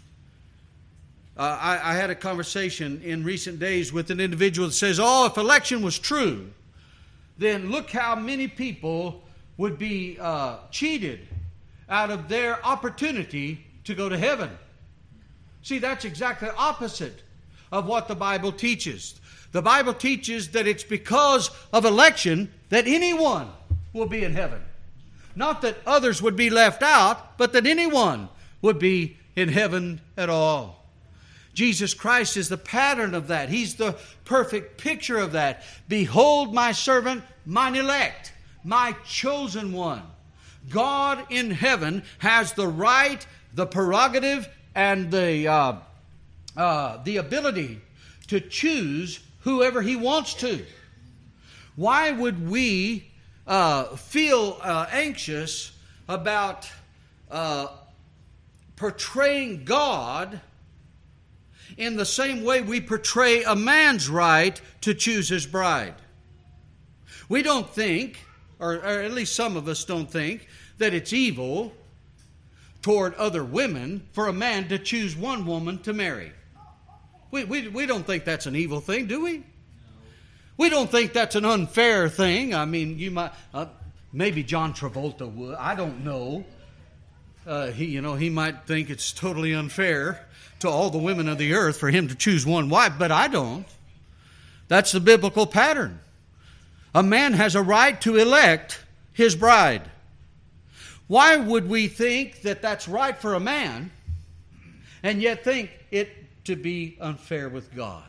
Uh, 1.38 1.58
I, 1.62 1.91
I, 1.91 1.93
had 1.95 2.10
a 2.10 2.15
conversation 2.15 3.01
in 3.03 3.23
recent 3.25 3.60
days 3.60 3.91
with 3.91 4.10
an 4.10 4.21
individual 4.21 4.69
that 4.69 4.73
says, 4.73 4.99
Oh, 5.01 5.25
if 5.25 5.38
election 5.38 5.81
was 5.81 5.99
true, 5.99 6.49
then 7.38 7.71
look 7.71 7.91
how 7.91 8.15
many 8.15 8.47
people 8.47 9.21
would 9.58 9.77
be 9.77 10.17
uh, 10.19 10.58
cheated 10.71 11.27
out 11.89 12.10
of 12.10 12.29
their 12.29 12.65
opportunity 12.65 13.65
to 13.84 13.93
go 13.93 14.08
to 14.08 14.17
heaven. 14.17 14.49
See, 15.62 15.77
that's 15.77 16.05
exactly 16.05 16.49
opposite 16.58 17.21
of 17.71 17.86
what 17.86 18.08
the 18.08 18.15
Bible 18.15 18.53
teaches. 18.53 19.19
The 19.51 19.62
Bible 19.62 19.93
teaches 19.93 20.49
that 20.49 20.67
it's 20.67 20.84
because 20.84 21.49
of 21.71 21.86
election 21.86 22.51
that 22.69 22.88
anyone 22.88 23.49
will 23.93 24.08
be 24.08 24.23
in 24.23 24.34
heaven. 24.34 24.62
Not 25.36 25.62
that 25.62 25.77
others 25.86 26.21
would 26.21 26.36
be 26.36 26.49
left 26.49 26.81
out, 26.81 27.38
but 27.38 27.53
that 27.53 27.65
anyone 27.65 28.29
would 28.62 28.79
be 28.79 29.17
in 29.36 29.49
heaven 29.49 30.01
at 30.17 30.29
all. 30.29 30.86
Jesus 31.53 31.93
Christ 31.93 32.36
is 32.36 32.49
the 32.49 32.58
pattern 32.58 33.15
of 33.15 33.27
that. 33.27 33.49
He's 33.49 33.75
the 33.75 33.97
perfect 34.25 34.77
picture 34.77 35.17
of 35.17 35.31
that. 35.31 35.63
Behold, 35.88 36.53
my 36.53 36.73
servant, 36.73 37.23
mine 37.45 37.75
elect, 37.75 38.34
my 38.63 38.93
chosen 39.05 39.71
one. 39.71 40.03
God 40.69 41.25
in 41.29 41.51
heaven 41.51 42.03
has 42.19 42.53
the 42.53 42.67
right, 42.67 43.25
the 43.53 43.65
prerogative, 43.65 44.49
and 44.73 45.10
the, 45.12 45.47
uh, 45.47 45.75
uh, 46.58 47.03
the 47.03 47.17
ability 47.17 47.79
to 48.27 48.41
choose 48.41 49.19
whoever 49.45 49.81
He 49.81 49.95
wants 49.95 50.34
to. 50.34 50.65
Why 51.75 52.12
would 52.12 52.49
we 52.49 53.12
uh, 53.47 53.95
feel 53.95 54.58
uh, 54.62 54.88
anxious 54.91 55.71
about 56.10 56.69
uh, 57.29 57.67
portraying 58.75 59.63
God 59.63 60.41
in 61.77 61.95
the 61.95 62.05
same 62.05 62.43
way 62.43 62.62
we 62.62 62.81
portray 62.81 63.43
a 63.43 63.55
man's 63.55 64.10
right 64.10 64.60
to 64.81 64.95
choose 64.95 65.29
his 65.29 65.45
bride? 65.45 65.95
We 67.29 67.43
don't 67.43 67.69
think, 67.69 68.17
or, 68.60 68.73
or 68.73 69.01
at 69.01 69.12
least 69.12 69.36
some 69.36 69.58
of 69.58 69.67
us 69.67 69.86
don't 69.86 70.10
think, 70.10 70.47
that 70.79 70.93
it's 70.93 71.13
evil 71.13 71.71
toward 72.81 73.13
other 73.13 73.43
women 73.43 74.08
for 74.12 74.27
a 74.27 74.34
man 74.34 74.69
to 74.69 74.79
choose 74.79 75.15
one 75.15 75.45
woman 75.45 75.79
to 75.84 75.93
marry. 75.93 76.31
We, 77.31 77.43
we, 77.43 77.67
we 77.67 77.85
don't 77.85 78.05
think 78.05 78.25
that's 78.25 78.45
an 78.45 78.55
evil 78.55 78.79
thing, 78.79 79.07
do 79.07 79.23
we? 79.23 79.43
We 80.57 80.69
don't 80.69 80.89
think 80.89 81.13
that's 81.13 81.35
an 81.35 81.45
unfair 81.45 82.07
thing. 82.07 82.55
I 82.55 82.65
mean, 82.65 82.97
you 82.97 83.11
might, 83.11 83.31
uh, 83.53 83.65
maybe 84.13 84.43
John 84.43 84.73
Travolta 84.73 85.31
would. 85.31 85.55
I 85.55 85.75
don't 85.75 86.05
know. 86.05 86.45
Uh, 87.45 87.67
he, 87.67 87.85
you 87.85 88.01
know, 88.01 88.15
he 88.15 88.29
might 88.29 88.65
think 88.65 88.89
it's 88.89 89.11
totally 89.11 89.53
unfair 89.53 90.25
to 90.59 90.69
all 90.69 90.89
the 90.89 90.97
women 90.97 91.27
of 91.27 91.38
the 91.38 91.53
earth 91.53 91.77
for 91.77 91.89
him 91.89 92.07
to 92.07 92.15
choose 92.15 92.45
one 92.45 92.69
wife, 92.69 92.93
but 92.97 93.11
I 93.11 93.27
don't. 93.27 93.67
That's 94.67 94.91
the 94.93 94.99
biblical 94.99 95.45
pattern. 95.45 95.99
A 96.93 97.03
man 97.03 97.33
has 97.33 97.55
a 97.55 97.61
right 97.61 97.99
to 98.01 98.15
elect 98.15 98.81
his 99.11 99.35
bride. 99.35 99.83
Why 101.07 101.35
would 101.35 101.69
we 101.69 101.88
think 101.88 102.41
that 102.43 102.61
that's 102.61 102.88
right 102.88 103.15
for 103.15 103.35
a 103.35 103.39
man 103.39 103.91
and 105.03 105.21
yet 105.21 105.43
think 105.43 105.69
it 105.91 106.09
to 106.45 106.55
be 106.55 106.97
unfair 106.99 107.49
with 107.49 107.75
God. 107.75 108.03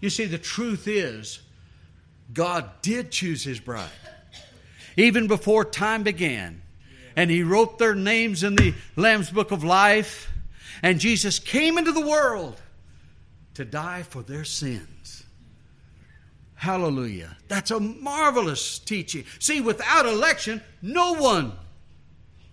You 0.00 0.10
see, 0.10 0.24
the 0.24 0.38
truth 0.38 0.88
is, 0.88 1.40
God 2.32 2.68
did 2.82 3.10
choose 3.10 3.44
His 3.44 3.60
bride. 3.60 3.90
Even 4.96 5.26
before 5.26 5.64
time 5.64 6.02
began, 6.02 6.62
and 7.14 7.30
He 7.30 7.42
wrote 7.42 7.78
their 7.78 7.94
names 7.94 8.42
in 8.42 8.56
the 8.56 8.74
Lamb's 8.96 9.30
Book 9.30 9.50
of 9.50 9.62
Life, 9.62 10.30
and 10.82 10.98
Jesus 10.98 11.38
came 11.38 11.78
into 11.78 11.92
the 11.92 12.06
world 12.06 12.60
to 13.54 13.64
die 13.64 14.02
for 14.02 14.22
their 14.22 14.44
sins. 14.44 15.24
Hallelujah. 16.54 17.36
That's 17.48 17.70
a 17.70 17.80
marvelous 17.80 18.78
teaching. 18.78 19.24
See, 19.40 19.60
without 19.60 20.06
election, 20.06 20.62
no 20.80 21.14
one 21.14 21.52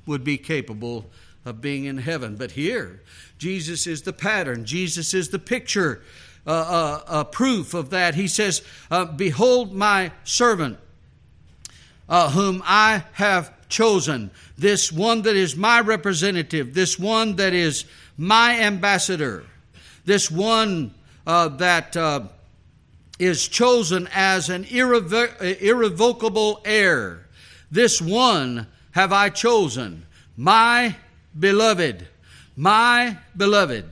would 0.08 0.24
be 0.24 0.38
capable 0.38 1.10
of 1.46 1.62
being 1.62 1.86
in 1.86 1.98
heaven. 1.98 2.36
But 2.36 2.52
here, 2.52 3.02
Jesus 3.38 3.88
is 3.88 4.02
the 4.02 4.14
pattern, 4.14 4.66
Jesus 4.66 5.14
is 5.14 5.30
the 5.30 5.40
picture, 5.40 6.02
uh, 6.46 6.52
uh, 6.52 7.04
uh, 7.08 7.24
proof 7.26 7.74
of 7.74 7.90
that. 7.92 8.16
He 8.16 8.28
says, 8.28 8.64
uh, 8.90 9.06
Behold 9.06 9.74
my 9.74 10.12
servant, 10.24 10.78
uh, 12.08 12.32
whom 12.32 12.64
I 12.66 13.04
have 13.14 13.54
chosen, 13.70 14.32
this 14.58 14.92
one 14.92 15.22
that 15.24 15.36
is 15.36 15.56
my 15.56 15.80
representative, 15.82 16.74
this 16.74 16.98
one 16.98 17.36
that 17.36 17.54
is 17.54 17.86
my 18.18 18.60
ambassador, 18.60 19.46
this 20.06 20.32
one 20.32 20.94
uh, 21.28 21.50
that 21.50 21.96
is 23.20 23.48
chosen 23.48 24.08
as 24.14 24.50
an 24.50 24.64
irrevo- 24.66 25.62
irrevocable 25.62 26.62
heir. 26.66 27.28
This 27.70 28.02
one 28.02 28.66
have 28.92 29.14
I 29.14 29.30
chosen, 29.30 30.06
my 30.36 30.96
beloved. 31.40 32.08
My 32.56 33.18
beloved, 33.36 33.86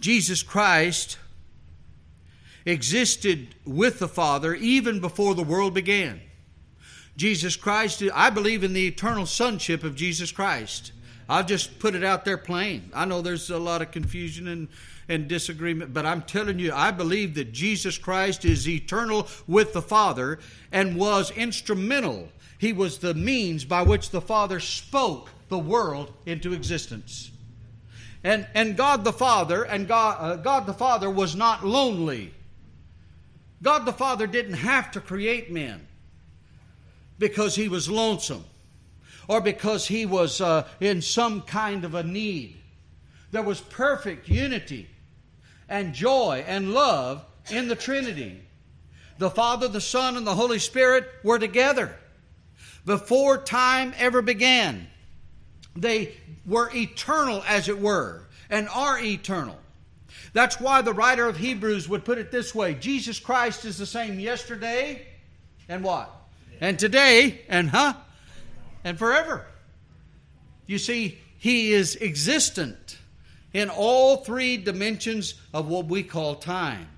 Jesus 0.00 0.42
Christ 0.42 1.18
existed 2.66 3.54
with 3.64 3.98
the 3.98 4.08
Father 4.08 4.54
even 4.54 5.00
before 5.00 5.34
the 5.34 5.42
world 5.42 5.74
began. 5.74 6.20
Jesus 7.16 7.56
Christ, 7.56 8.02
I 8.14 8.30
believe 8.30 8.62
in 8.62 8.72
the 8.72 8.86
eternal 8.86 9.26
sonship 9.26 9.82
of 9.82 9.96
Jesus 9.96 10.30
Christ. 10.30 10.92
I'll 11.28 11.44
just 11.44 11.78
put 11.78 11.94
it 11.94 12.04
out 12.04 12.24
there 12.24 12.38
plain. 12.38 12.90
I 12.94 13.04
know 13.04 13.22
there's 13.22 13.50
a 13.50 13.58
lot 13.58 13.82
of 13.82 13.90
confusion 13.90 14.48
and, 14.48 14.68
and 15.08 15.28
disagreement, 15.28 15.92
but 15.92 16.06
I'm 16.06 16.22
telling 16.22 16.58
you, 16.58 16.72
I 16.72 16.90
believe 16.90 17.34
that 17.34 17.52
Jesus 17.52 17.98
Christ 17.98 18.44
is 18.44 18.68
eternal 18.68 19.28
with 19.46 19.72
the 19.72 19.82
Father 19.82 20.38
and 20.72 20.96
was 20.96 21.30
instrumental. 21.32 22.30
He 22.58 22.72
was 22.72 22.98
the 22.98 23.14
means 23.14 23.64
by 23.64 23.82
which 23.82 24.10
the 24.10 24.20
Father 24.20 24.58
spoke 24.60 25.30
the 25.48 25.58
world 25.58 26.12
into 26.26 26.52
existence. 26.52 27.30
And, 28.24 28.46
and 28.54 28.76
God 28.76 29.04
the 29.04 29.12
Father 29.12 29.62
and 29.62 29.86
God, 29.86 30.16
uh, 30.20 30.36
God 30.36 30.66
the 30.66 30.74
Father 30.74 31.10
was 31.10 31.36
not 31.36 31.64
lonely. 31.64 32.34
God 33.62 33.84
the 33.84 33.92
Father 33.92 34.26
didn't 34.26 34.54
have 34.54 34.90
to 34.92 35.00
create 35.00 35.50
men 35.50 35.86
because 37.18 37.54
he 37.54 37.68
was 37.68 37.88
lonesome 37.88 38.44
or 39.28 39.40
because 39.40 39.86
he 39.86 40.06
was 40.06 40.40
uh, 40.40 40.66
in 40.80 41.02
some 41.02 41.42
kind 41.42 41.84
of 41.84 41.94
a 41.94 42.02
need. 42.02 42.56
There 43.30 43.42
was 43.42 43.60
perfect 43.60 44.28
unity 44.28 44.88
and 45.68 45.94
joy 45.94 46.44
and 46.46 46.72
love 46.72 47.24
in 47.50 47.68
the 47.68 47.76
Trinity. 47.76 48.40
The 49.18 49.30
Father, 49.30 49.68
the 49.68 49.80
Son, 49.80 50.16
and 50.16 50.26
the 50.26 50.34
Holy 50.34 50.58
Spirit 50.58 51.08
were 51.22 51.38
together 51.38 51.94
before 52.86 53.38
time 53.38 53.92
ever 53.98 54.22
began. 54.22 54.88
They 55.80 56.14
were 56.44 56.70
eternal, 56.74 57.42
as 57.46 57.68
it 57.68 57.78
were, 57.78 58.22
and 58.50 58.68
are 58.68 58.98
eternal. 58.98 59.58
That's 60.32 60.60
why 60.60 60.82
the 60.82 60.92
writer 60.92 61.26
of 61.26 61.36
Hebrews 61.36 61.88
would 61.88 62.04
put 62.04 62.18
it 62.18 62.30
this 62.30 62.54
way 62.54 62.74
Jesus 62.74 63.18
Christ 63.18 63.64
is 63.64 63.78
the 63.78 63.86
same 63.86 64.18
yesterday 64.18 65.06
and 65.68 65.84
what? 65.84 66.10
And 66.60 66.78
today 66.78 67.42
and 67.48 67.70
huh? 67.70 67.94
And 68.84 68.98
forever. 68.98 69.46
You 70.66 70.78
see, 70.78 71.18
he 71.38 71.72
is 71.72 71.96
existent 71.96 72.98
in 73.52 73.70
all 73.70 74.18
three 74.18 74.56
dimensions 74.56 75.34
of 75.54 75.68
what 75.68 75.86
we 75.86 76.02
call 76.02 76.34
time. 76.34 76.88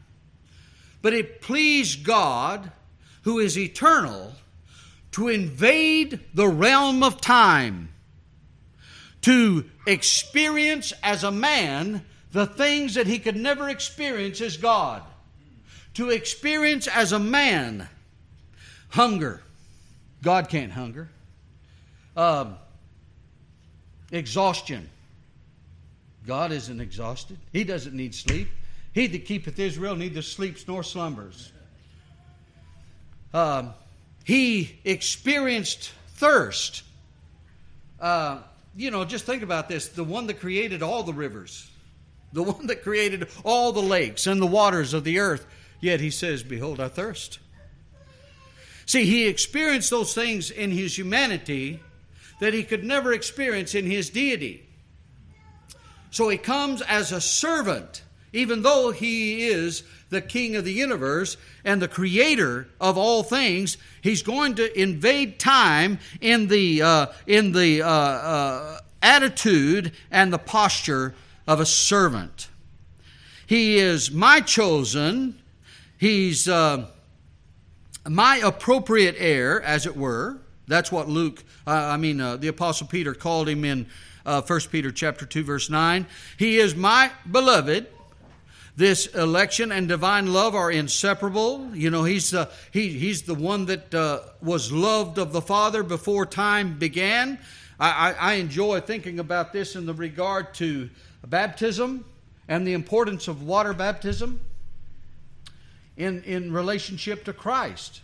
But 1.03 1.15
it 1.15 1.41
pleased 1.41 2.05
God, 2.05 2.73
who 3.23 3.39
is 3.39 3.57
eternal, 3.57 4.33
to 5.13 5.29
invade 5.29 6.21
the 6.35 6.49
realm 6.49 7.03
of 7.03 7.21
time, 7.21 7.91
to 9.23 9.65
experience 9.87 10.93
as 11.03 11.25
a 11.25 11.31
man 11.31 12.05
the 12.33 12.47
things 12.47 12.95
that 12.95 13.07
he 13.07 13.19
could 13.19 13.37
never 13.37 13.69
experience 13.69 14.41
as 14.41 14.57
God, 14.57 15.03
to 15.95 16.11
experience 16.11 16.87
as 16.87 17.13
a 17.13 17.19
man 17.19 17.89
hunger. 18.89 19.43
God 20.23 20.49
can't 20.49 20.73
hunger. 20.73 21.09
Um, 22.17 22.57
exhaustion. 24.13 24.89
God 26.27 26.53
isn't 26.53 26.81
exhausted. 26.81 27.39
He 27.53 27.65
doesn't 27.65 27.95
need 27.95 28.15
sleep. 28.15 28.49
He 28.93 29.07
that 29.07 29.25
keepeth 29.25 29.59
Israel 29.59 29.97
neither 29.97 30.23
sleeps 30.23 30.67
nor 30.67 30.83
slumbers. 30.83 31.53
Um, 33.33 33.75
he 34.25 34.79
experienced 34.85 35.93
thirst. 36.15 36.83
Uh, 38.01 38.41
you 38.77 38.91
know, 38.91 39.05
just 39.05 39.25
think 39.25 39.43
about 39.43 39.69
this 39.69 39.89
the 39.89 40.05
one 40.05 40.27
that 40.29 40.41
created 40.41 40.83
all 40.83 41.03
the 41.03 41.13
rivers, 41.13 41.71
the 42.33 42.43
one 42.45 42.67
that 42.67 42.83
created 42.83 43.29
all 43.45 43.73
the 43.73 43.83
lakes 43.83 44.27
and 44.27 44.41
the 44.41 44.47
waters 44.47 44.95
of 44.95 45.05
the 45.05 45.19
earth. 45.19 45.47
Yet 45.81 46.01
he 46.01 46.11
says, 46.11 46.43
Behold, 46.43 46.79
I 46.79 46.89
thirst. 46.89 47.39
See, 48.85 49.05
he 49.05 49.29
experienced 49.29 49.91
those 49.91 50.15
things 50.15 50.51
in 50.51 50.73
his 50.73 50.99
humanity 50.99 51.81
that 52.41 52.55
he 52.55 52.65
could 52.65 52.83
never 52.83 53.13
experience 53.13 53.75
in 53.75 53.87
his 53.87 54.11
deity. 54.11 54.67
So 56.11 56.29
he 56.29 56.39
comes 56.39 56.83
as 56.83 57.13
a 57.13 57.21
servant, 57.21 58.03
even 58.33 58.63
though 58.63 58.91
he 58.91 59.47
is 59.47 59.85
the 60.11 60.21
king 60.21 60.57
of 60.57 60.65
the 60.65 60.73
universe 60.73 61.37
and 61.65 61.81
the 61.81 61.89
creator 61.89 62.69
of 62.81 62.99
all 62.99 63.23
things. 63.23 63.79
He's 64.03 64.23
going 64.23 64.57
to 64.57 64.81
invade 64.81 65.39
time 65.39 65.99
in 66.21 66.49
the, 66.49 66.83
uh, 66.83 67.07
in 67.27 67.53
the 67.53 67.83
uh, 67.83 67.89
uh, 67.89 68.81
attitude 69.03 69.93
and 70.11 70.33
the 70.33 70.39
posture 70.39 71.15
of 71.47 71.61
a 71.61 71.67
servant. 71.67 72.49
He 73.47 73.79
is 73.79 74.11
my 74.11 74.41
chosen. 74.41 75.41
He's 75.99 76.49
uh, 76.49 76.87
my 78.09 78.37
appropriate 78.45 79.17
heir, 79.19 79.61
as 79.63 79.87
it 79.87 79.97
were. 79.97 80.39
That's 80.69 80.93
what 80.93 81.09
Luke, 81.09 81.43
uh, 81.67 81.71
I 81.71 81.97
mean, 81.97 82.21
uh, 82.21 82.37
the 82.37 82.49
Apostle 82.49 82.87
Peter 82.87 83.13
called 83.13 83.49
him 83.49 83.65
in 83.65 83.87
uh, 84.25 84.43
1 84.43 84.61
Peter 84.71 84.93
chapter 84.93 85.27
2, 85.27 85.43
verse 85.43 85.69
9. 85.69 86.07
He 86.39 86.59
is 86.59 86.77
my 86.77 87.11
beloved. 87.31 87.89
This 88.81 89.09
election 89.09 89.73
and 89.73 89.87
divine 89.87 90.33
love 90.33 90.55
are 90.55 90.71
inseparable. 90.71 91.69
You 91.75 91.91
know, 91.91 92.05
he's, 92.05 92.33
uh, 92.33 92.51
he, 92.71 92.89
he's 92.89 93.21
the 93.21 93.35
one 93.35 93.67
that 93.67 93.95
uh, 93.95 94.21
was 94.41 94.73
loved 94.73 95.19
of 95.19 95.35
the 95.35 95.43
Father 95.43 95.83
before 95.83 96.25
time 96.25 96.79
began. 96.79 97.39
I, 97.79 97.91
I, 97.91 98.13
I 98.13 98.33
enjoy 98.37 98.81
thinking 98.81 99.19
about 99.19 99.53
this 99.53 99.77
in 99.77 99.85
the 99.85 99.93
regard 99.93 100.55
to 100.55 100.89
baptism 101.27 102.07
and 102.49 102.67
the 102.67 102.73
importance 102.73 103.29
of 103.29 103.43
water 103.43 103.75
baptism 103.75 104.41
in, 105.99 106.23
in 106.23 106.51
relationship 106.51 107.25
to 107.25 107.35
Christ. 107.35 108.01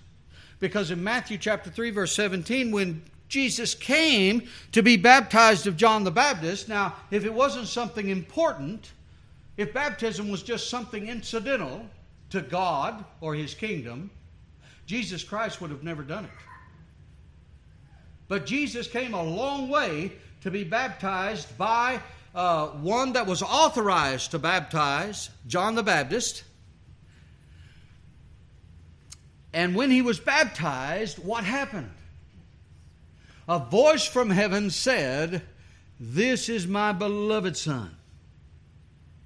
Because 0.61 0.91
in 0.91 1.03
Matthew 1.03 1.39
chapter 1.39 1.71
3, 1.71 1.89
verse 1.89 2.13
17, 2.13 2.71
when 2.71 3.01
Jesus 3.31 3.75
came 3.75 4.43
to 4.73 4.83
be 4.83 4.99
baptized 4.99 5.67
of 5.67 5.79
John 5.79 6.05
the 6.05 6.11
Baptist, 6.11 6.69
now, 6.69 6.97
if 7.11 7.25
it 7.25 7.33
wasn't 7.33 7.67
something 7.67 8.11
important, 8.11 8.91
if 9.57 9.73
baptism 9.73 10.31
was 10.31 10.43
just 10.43 10.69
something 10.69 11.09
incidental 11.09 11.87
to 12.31 12.41
God 12.41 13.05
or 13.21 13.35
his 13.35 13.55
kingdom, 13.55 14.11
Jesus 14.87 15.25
Christ 15.25 15.61
would 15.61 15.71
have 15.71 15.83
never 15.83 16.03
done 16.03 16.25
it. 16.25 16.31
But 18.29 18.47
Jesus 18.47 18.87
came 18.87 19.15
a 19.15 19.23
long 19.23 19.69
way 19.69 20.13
to 20.43 20.51
be 20.51 20.65
baptized 20.65 21.57
by 21.57 22.01
uh, 22.35 22.69
one 22.69 23.15
that 23.15 23.27
was 23.27 23.43
authorized 23.43 24.33
to 24.33 24.39
baptize, 24.39 25.31
John 25.47 25.75
the 25.75 25.83
Baptist. 25.83 26.45
And 29.53 29.75
when 29.75 29.91
he 29.91 30.03
was 30.03 30.21
baptized, 30.21 31.19
what 31.19 31.45
happened? 31.45 31.91
A 33.49 33.59
voice 33.59 34.05
from 34.05 34.29
heaven 34.29 34.71
said, 34.71 35.43
This 35.99 36.49
is 36.51 36.67
my 36.67 36.93
beloved 36.93 37.57
Son, 37.57 37.96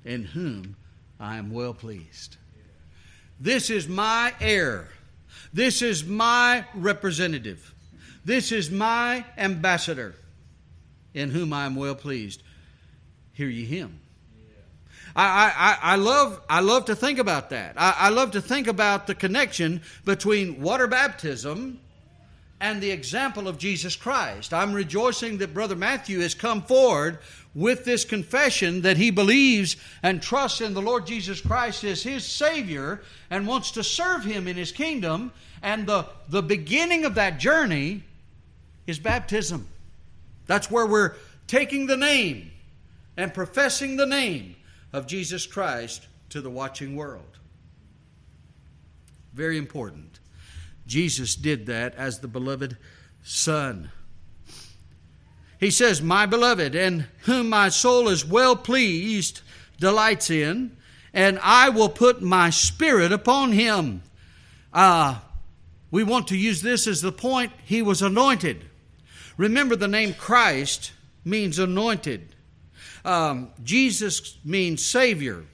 in 0.04 0.24
whom 0.24 0.76
I 1.18 1.36
am 1.36 1.50
well 1.50 1.74
pleased. 1.74 2.36
This 3.38 3.70
is 3.70 3.88
my 3.88 4.32
heir. 4.40 4.88
This 5.52 5.82
is 5.82 6.04
my 6.04 6.64
representative. 6.74 7.74
This 8.24 8.52
is 8.52 8.70
my 8.70 9.24
ambassador, 9.38 10.14
in 11.14 11.30
whom 11.30 11.52
I 11.52 11.66
am 11.66 11.74
well 11.74 11.94
pleased. 11.94 12.42
Hear 13.32 13.48
ye 13.48 13.64
him. 13.64 14.00
I, 15.16 15.78
I, 15.82 15.92
I, 15.94 15.96
love, 15.96 16.40
I 16.48 16.60
love 16.60 16.84
to 16.84 16.94
think 16.94 17.18
about 17.18 17.50
that. 17.50 17.74
I, 17.76 17.94
I 17.98 18.08
love 18.10 18.32
to 18.32 18.40
think 18.40 18.68
about 18.68 19.06
the 19.06 19.14
connection 19.14 19.82
between 20.04 20.60
water 20.60 20.86
baptism 20.86 21.80
and 22.60 22.80
the 22.80 22.90
example 22.90 23.48
of 23.48 23.58
Jesus 23.58 23.96
Christ. 23.96 24.52
I'm 24.52 24.72
rejoicing 24.72 25.38
that 25.38 25.54
Brother 25.54 25.76
Matthew 25.76 26.20
has 26.20 26.34
come 26.34 26.62
forward 26.62 27.18
with 27.54 27.84
this 27.84 28.04
confession 28.04 28.82
that 28.82 28.96
he 28.96 29.10
believes 29.10 29.76
and 30.02 30.22
trusts 30.22 30.60
in 30.60 30.74
the 30.74 30.82
Lord 30.82 31.06
Jesus 31.06 31.40
Christ 31.40 31.82
as 31.84 32.02
his 32.02 32.24
Savior 32.24 33.00
and 33.30 33.46
wants 33.46 33.72
to 33.72 33.82
serve 33.82 34.24
him 34.24 34.46
in 34.46 34.56
his 34.56 34.72
kingdom. 34.72 35.32
And 35.62 35.86
the, 35.86 36.06
the 36.28 36.42
beginning 36.42 37.04
of 37.04 37.16
that 37.16 37.38
journey 37.38 38.04
is 38.86 38.98
baptism. 38.98 39.66
That's 40.46 40.70
where 40.70 40.86
we're 40.86 41.14
taking 41.46 41.86
the 41.86 41.96
name 41.96 42.50
and 43.16 43.34
professing 43.34 43.96
the 43.96 44.06
name 44.06 44.54
of 44.92 45.06
Jesus 45.06 45.46
Christ 45.46 46.06
to 46.28 46.40
the 46.40 46.50
watching 46.50 46.94
world. 46.94 47.38
Very 49.32 49.58
important. 49.58 50.19
Jesus 50.90 51.37
did 51.37 51.66
that 51.66 51.94
as 51.94 52.18
the 52.18 52.26
beloved 52.26 52.76
Son. 53.22 53.92
He 55.61 55.70
says, 55.70 56.03
My 56.03 56.26
beloved, 56.26 56.74
and 56.74 57.07
whom 57.20 57.48
my 57.48 57.68
soul 57.68 58.09
is 58.09 58.26
well 58.26 58.57
pleased, 58.57 59.42
delights 59.79 60.31
in, 60.31 60.76
and 61.14 61.38
I 61.44 61.68
will 61.68 61.88
put 61.88 62.20
my 62.20 62.50
spirit 62.50 63.12
upon 63.12 63.53
him. 63.53 64.03
Uh, 64.72 65.20
we 65.92 66.03
want 66.03 66.26
to 66.29 66.37
use 66.37 66.61
this 66.61 66.88
as 66.88 67.03
the 67.03 67.12
point. 67.12 67.53
He 67.64 67.83
was 67.83 68.03
anointed. 68.03 68.64
Remember, 69.37 69.76
the 69.76 69.87
name 69.87 70.12
Christ 70.14 70.90
means 71.24 71.61
anointed. 71.61 72.35
Um, 73.05 73.50
Jesus 73.62 74.38
means 74.44 74.85
Savior. 74.85 75.44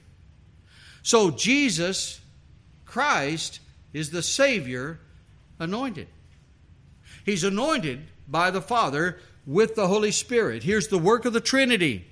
So 1.03 1.29
Jesus, 1.29 2.21
Christ, 2.85 3.59
is 3.93 4.09
the 4.09 4.23
Savior 4.23 4.99
anointed. 5.59 6.07
He's 7.25 7.43
anointed 7.43 8.07
by 8.27 8.51
the 8.51 8.61
Father 8.61 9.19
with 9.45 9.75
the 9.75 9.87
Holy 9.87 10.11
Spirit. 10.11 10.63
Here's 10.63 10.87
the 10.87 10.97
work 10.97 11.25
of 11.25 11.33
the 11.33 11.41
Trinity. 11.41 12.05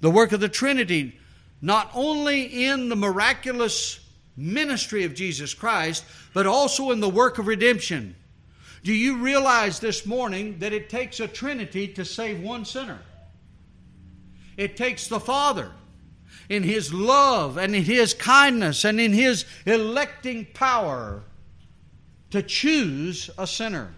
The 0.00 0.10
work 0.10 0.32
of 0.32 0.40
the 0.40 0.48
Trinity, 0.48 1.18
not 1.60 1.90
only 1.94 2.66
in 2.66 2.88
the 2.88 2.96
miraculous 2.96 4.00
ministry 4.36 5.04
of 5.04 5.14
Jesus 5.14 5.54
Christ, 5.54 6.04
but 6.34 6.46
also 6.46 6.90
in 6.90 7.00
the 7.00 7.08
work 7.08 7.38
of 7.38 7.46
redemption. 7.46 8.14
Do 8.82 8.92
you 8.92 9.18
realize 9.18 9.80
this 9.80 10.06
morning 10.06 10.58
that 10.60 10.72
it 10.72 10.88
takes 10.88 11.18
a 11.18 11.26
Trinity 11.26 11.88
to 11.88 12.04
save 12.04 12.40
one 12.40 12.64
sinner? 12.64 13.00
It 14.56 14.76
takes 14.76 15.08
the 15.08 15.20
Father 15.20 15.72
in 16.48 16.62
His 16.62 16.92
love 16.92 17.56
and 17.56 17.74
in 17.74 17.82
His 17.82 18.14
kindness 18.14 18.84
and 18.84 19.00
in 19.00 19.12
His 19.12 19.44
electing 19.64 20.46
power 20.54 21.22
to 22.30 22.42
choose 22.42 23.30
a 23.38 23.46
sinner. 23.46 23.94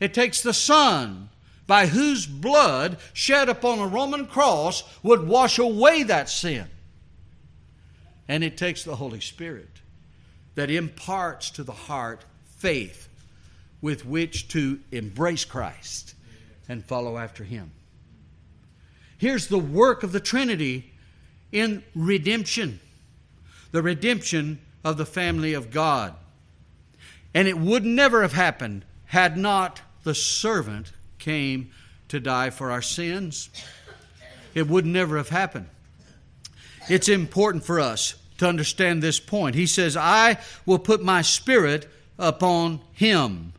It 0.00 0.14
takes 0.14 0.42
the 0.42 0.52
Son, 0.52 1.28
by 1.66 1.86
whose 1.86 2.26
blood 2.26 2.98
shed 3.12 3.48
upon 3.48 3.78
a 3.78 3.86
Roman 3.86 4.26
cross 4.26 4.84
would 5.02 5.26
wash 5.26 5.58
away 5.58 6.02
that 6.02 6.28
sin. 6.28 6.66
And 8.28 8.42
it 8.42 8.56
takes 8.56 8.82
the 8.82 8.96
Holy 8.96 9.20
Spirit 9.20 9.80
that 10.54 10.70
imparts 10.70 11.50
to 11.50 11.62
the 11.62 11.72
heart 11.72 12.24
faith 12.56 13.08
with 13.80 14.06
which 14.06 14.48
to 14.48 14.80
embrace 14.92 15.44
Christ 15.44 16.14
and 16.68 16.84
follow 16.84 17.18
after 17.18 17.44
Him. 17.44 17.70
Here's 19.18 19.48
the 19.48 19.58
work 19.58 20.02
of 20.02 20.12
the 20.12 20.20
Trinity 20.20 20.92
in 21.52 21.84
redemption 21.94 22.80
the 23.72 23.82
redemption 23.82 24.60
of 24.84 24.96
the 24.96 25.06
family 25.06 25.52
of 25.52 25.70
God. 25.72 26.14
And 27.34 27.48
it 27.48 27.58
would 27.58 27.84
never 27.84 28.22
have 28.22 28.32
happened 28.32 28.84
had 29.06 29.36
not 29.36 29.80
the 30.04 30.14
servant 30.14 30.92
came 31.18 31.70
to 32.08 32.20
die 32.20 32.50
for 32.50 32.70
our 32.70 32.82
sins. 32.82 33.50
It 34.54 34.68
would 34.68 34.86
never 34.86 35.16
have 35.16 35.30
happened. 35.30 35.66
It's 36.88 37.08
important 37.08 37.64
for 37.64 37.80
us 37.80 38.14
to 38.38 38.46
understand 38.46 39.02
this 39.02 39.18
point. 39.18 39.56
He 39.56 39.66
says, 39.66 39.96
I 39.96 40.38
will 40.66 40.78
put 40.78 41.02
my 41.02 41.22
spirit 41.22 41.88
upon 42.18 42.80
him. 42.92 43.52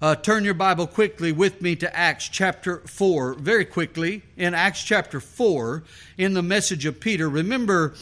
Uh, 0.00 0.16
turn 0.16 0.44
your 0.44 0.54
Bible 0.54 0.88
quickly 0.88 1.30
with 1.30 1.62
me 1.62 1.76
to 1.76 1.96
Acts 1.96 2.28
chapter 2.28 2.78
4. 2.80 3.34
Very 3.34 3.64
quickly, 3.64 4.22
in 4.36 4.52
Acts 4.52 4.82
chapter 4.82 5.20
4, 5.20 5.84
in 6.18 6.34
the 6.34 6.42
message 6.42 6.86
of 6.86 6.98
Peter, 6.98 7.28
remember 7.28 7.94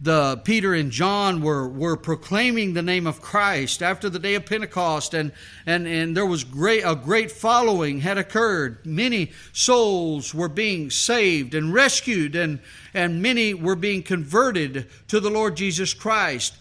the 0.00 0.40
Peter 0.44 0.74
and 0.74 0.90
John 0.90 1.40
were, 1.40 1.66
were 1.66 1.96
proclaiming 1.96 2.74
the 2.74 2.82
name 2.82 3.06
of 3.06 3.22
Christ 3.22 3.82
after 3.82 4.10
the 4.10 4.18
day 4.18 4.34
of 4.34 4.44
Pentecost, 4.44 5.14
and, 5.14 5.32
and, 5.64 5.86
and 5.86 6.14
there 6.14 6.26
was 6.26 6.44
great 6.44 6.82
a 6.82 6.94
great 6.94 7.30
following 7.30 8.00
had 8.00 8.18
occurred. 8.18 8.84
Many 8.84 9.32
souls 9.52 10.34
were 10.34 10.50
being 10.50 10.90
saved 10.90 11.54
and 11.54 11.72
rescued, 11.72 12.36
and, 12.36 12.60
and 12.92 13.22
many 13.22 13.54
were 13.54 13.76
being 13.76 14.02
converted 14.02 14.86
to 15.08 15.18
the 15.18 15.30
Lord 15.30 15.56
Jesus 15.56 15.94
Christ. 15.94 16.54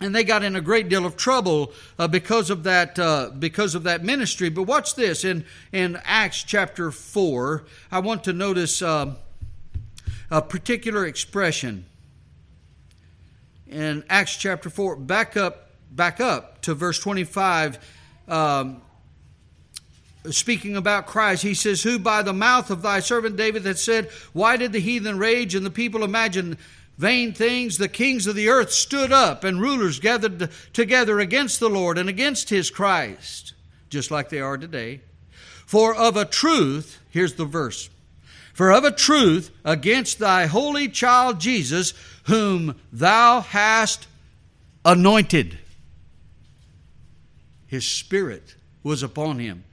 And 0.00 0.14
they 0.14 0.24
got 0.24 0.42
in 0.42 0.56
a 0.56 0.60
great 0.60 0.88
deal 0.88 1.04
of 1.04 1.16
trouble 1.16 1.72
uh, 1.98 2.08
because 2.08 2.50
of 2.50 2.64
that 2.64 2.98
uh, 2.98 3.30
because 3.38 3.76
of 3.76 3.84
that 3.84 4.02
ministry. 4.04 4.48
But 4.50 4.64
watch 4.64 4.94
this 4.94 5.24
in 5.24 5.44
in 5.72 6.00
Acts 6.04 6.42
chapter 6.42 6.90
four. 6.90 7.64
I 7.90 8.00
want 8.00 8.24
to 8.24 8.32
notice 8.32 8.82
uh, 8.82 9.14
a 10.30 10.42
particular 10.42 11.06
expression 11.06 11.86
in 13.72 14.04
Acts 14.08 14.36
chapter 14.36 14.70
4, 14.70 14.96
back 14.96 15.36
up, 15.36 15.70
back 15.90 16.20
up 16.20 16.60
to 16.62 16.74
verse 16.74 16.98
25, 16.98 17.78
um, 18.28 18.82
speaking 20.30 20.76
about 20.76 21.06
Christ, 21.06 21.42
he 21.42 21.54
says, 21.54 21.82
Who 21.82 21.98
by 21.98 22.22
the 22.22 22.32
mouth 22.32 22.70
of 22.70 22.82
thy 22.82 23.00
servant 23.00 23.36
David 23.36 23.64
had 23.64 23.78
said, 23.78 24.10
Why 24.32 24.56
did 24.56 24.72
the 24.72 24.80
heathen 24.80 25.18
rage 25.18 25.54
and 25.54 25.64
the 25.64 25.70
people 25.70 26.04
imagine 26.04 26.58
vain 26.98 27.32
things? 27.32 27.78
The 27.78 27.88
kings 27.88 28.26
of 28.26 28.36
the 28.36 28.48
earth 28.48 28.70
stood 28.70 29.10
up 29.10 29.42
and 29.42 29.60
rulers 29.60 29.98
gathered 29.98 30.50
together 30.72 31.18
against 31.18 31.58
the 31.58 31.70
Lord 31.70 31.98
and 31.98 32.08
against 32.08 32.50
his 32.50 32.70
Christ, 32.70 33.54
just 33.88 34.10
like 34.10 34.28
they 34.28 34.40
are 34.40 34.58
today. 34.58 35.00
For 35.66 35.94
of 35.94 36.16
a 36.16 36.24
truth, 36.24 37.00
here's 37.10 37.34
the 37.34 37.46
verse 37.46 37.88
for 38.52 38.70
of 38.70 38.84
a 38.84 38.90
truth, 38.90 39.50
against 39.64 40.18
thy 40.18 40.46
holy 40.46 40.88
child 40.88 41.40
Jesus, 41.40 41.94
whom 42.24 42.76
thou 42.92 43.40
hast 43.40 44.06
anointed, 44.84 45.58
his 47.66 47.86
spirit 47.86 48.56
was 48.82 49.02
upon 49.02 49.38
him. 49.38 49.64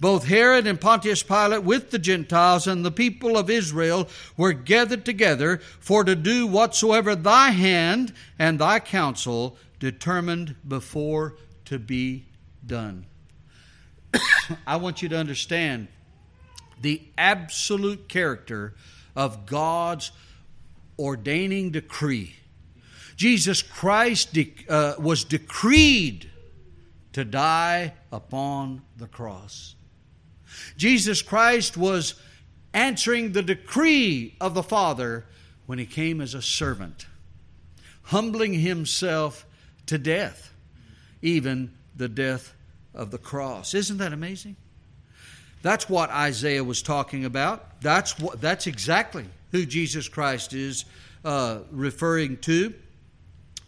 Both 0.00 0.24
Herod 0.24 0.66
and 0.66 0.80
Pontius 0.80 1.22
Pilate, 1.22 1.62
with 1.62 1.90
the 1.90 1.98
Gentiles 1.98 2.66
and 2.66 2.84
the 2.84 2.90
people 2.90 3.38
of 3.38 3.48
Israel, 3.48 4.08
were 4.36 4.52
gathered 4.52 5.04
together 5.04 5.60
for 5.78 6.02
to 6.02 6.16
do 6.16 6.46
whatsoever 6.46 7.14
thy 7.14 7.50
hand 7.50 8.12
and 8.38 8.58
thy 8.58 8.80
counsel 8.80 9.56
determined 9.78 10.56
before 10.66 11.36
to 11.66 11.78
be 11.78 12.24
done. 12.66 13.06
I 14.66 14.76
want 14.76 15.02
you 15.02 15.08
to 15.10 15.16
understand 15.16 15.88
the 16.80 17.02
absolute 17.16 18.08
character 18.08 18.74
of 19.14 19.46
God's 19.46 20.10
ordaining 21.02 21.70
decree. 21.70 22.34
Jesus 23.16 23.62
Christ 23.62 24.32
de- 24.32 24.54
uh, 24.68 24.94
was 24.98 25.24
decreed 25.24 26.30
to 27.12 27.24
die 27.24 27.92
upon 28.10 28.82
the 28.96 29.06
cross. 29.06 29.74
Jesus 30.76 31.22
Christ 31.22 31.76
was 31.76 32.14
answering 32.72 33.32
the 33.32 33.42
decree 33.42 34.34
of 34.40 34.54
the 34.54 34.62
Father 34.62 35.26
when 35.66 35.78
he 35.78 35.86
came 35.86 36.20
as 36.20 36.34
a 36.34 36.42
servant, 36.42 37.06
humbling 38.04 38.54
himself 38.54 39.46
to 39.86 39.98
death, 39.98 40.52
even 41.20 41.72
the 41.94 42.08
death 42.08 42.54
of 42.94 43.10
the 43.10 43.18
cross. 43.18 43.74
Isn't 43.74 43.98
that 43.98 44.12
amazing? 44.12 44.56
That's 45.62 45.88
what 45.88 46.10
Isaiah 46.10 46.64
was 46.64 46.82
talking 46.82 47.24
about. 47.24 47.80
That's 47.80 48.18
what, 48.18 48.40
that's 48.40 48.66
exactly 48.66 49.26
who 49.52 49.64
Jesus 49.64 50.08
Christ 50.08 50.52
is 50.52 50.84
uh, 51.24 51.60
referring 51.70 52.38
to 52.38 52.74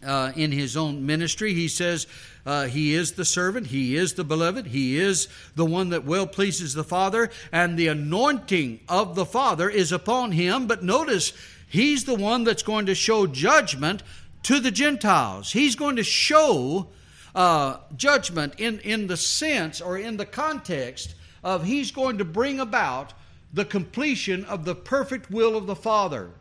uh, 0.05 0.33
in 0.35 0.51
his 0.51 0.75
own 0.75 1.05
ministry. 1.05 1.53
He 1.53 1.67
says 1.67 2.07
uh, 2.45 2.65
he 2.65 2.93
is 2.93 3.13
the 3.13 3.25
servant, 3.25 3.67
he 3.67 3.95
is 3.95 4.13
the 4.13 4.23
beloved, 4.23 4.67
he 4.67 4.97
is 4.97 5.27
the 5.55 5.65
one 5.65 5.89
that 5.89 6.05
well 6.05 6.27
pleases 6.27 6.73
the 6.73 6.83
Father, 6.83 7.31
and 7.51 7.77
the 7.77 7.87
anointing 7.87 8.81
of 8.89 9.15
the 9.15 9.25
Father 9.25 9.69
is 9.69 9.91
upon 9.91 10.33
him. 10.33 10.67
But 10.67 10.83
notice, 10.83 11.33
he's 11.67 12.03
the 12.03 12.15
one 12.15 12.43
that's 12.43 12.63
going 12.63 12.87
to 12.87 12.95
show 12.95 13.25
judgment 13.25 14.03
to 14.43 14.59
the 14.59 14.71
Gentiles. 14.71 15.53
He's 15.53 15.75
going 15.75 15.95
to 15.95 16.03
show 16.03 16.89
uh, 17.33 17.77
judgment 17.95 18.55
in, 18.59 18.79
in 18.79 19.07
the 19.07 19.17
sense 19.17 19.81
or 19.81 19.97
in 19.97 20.17
the 20.17 20.25
context 20.25 21.15
of 21.45 21.63
He's 21.63 21.91
going 21.91 22.17
to 22.17 22.25
bring 22.25 22.59
about 22.59 23.13
the 23.53 23.63
completion 23.63 24.43
of 24.45 24.65
the 24.65 24.75
perfect 24.75 25.31
will 25.31 25.55
of 25.55 25.67
the 25.67 25.75
Father. 25.75 26.31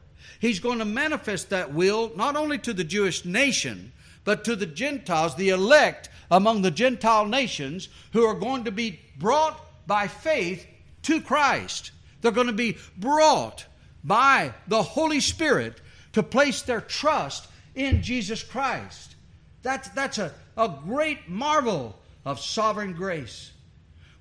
He's 0.40 0.58
going 0.58 0.80
to 0.80 0.84
manifest 0.84 1.50
that 1.50 1.72
will 1.72 2.10
not 2.16 2.34
only 2.34 2.58
to 2.58 2.72
the 2.72 2.82
Jewish 2.82 3.24
nation, 3.24 3.92
but 4.24 4.44
to 4.44 4.56
the 4.56 4.66
Gentiles, 4.66 5.36
the 5.36 5.50
elect 5.50 6.08
among 6.30 6.62
the 6.62 6.70
Gentile 6.70 7.26
nations 7.26 7.90
who 8.12 8.24
are 8.24 8.34
going 8.34 8.64
to 8.64 8.72
be 8.72 8.98
brought 9.18 9.60
by 9.86 10.08
faith 10.08 10.66
to 11.02 11.20
Christ. 11.20 11.92
They're 12.22 12.32
going 12.32 12.46
to 12.46 12.54
be 12.54 12.78
brought 12.96 13.66
by 14.02 14.54
the 14.66 14.82
Holy 14.82 15.20
Spirit 15.20 15.80
to 16.14 16.22
place 16.22 16.62
their 16.62 16.80
trust 16.80 17.46
in 17.74 18.02
Jesus 18.02 18.42
Christ. 18.42 19.16
That's, 19.62 19.88
that's 19.90 20.18
a, 20.18 20.32
a 20.56 20.72
great 20.84 21.28
marvel 21.28 21.98
of 22.24 22.40
sovereign 22.40 22.94
grace. 22.94 23.50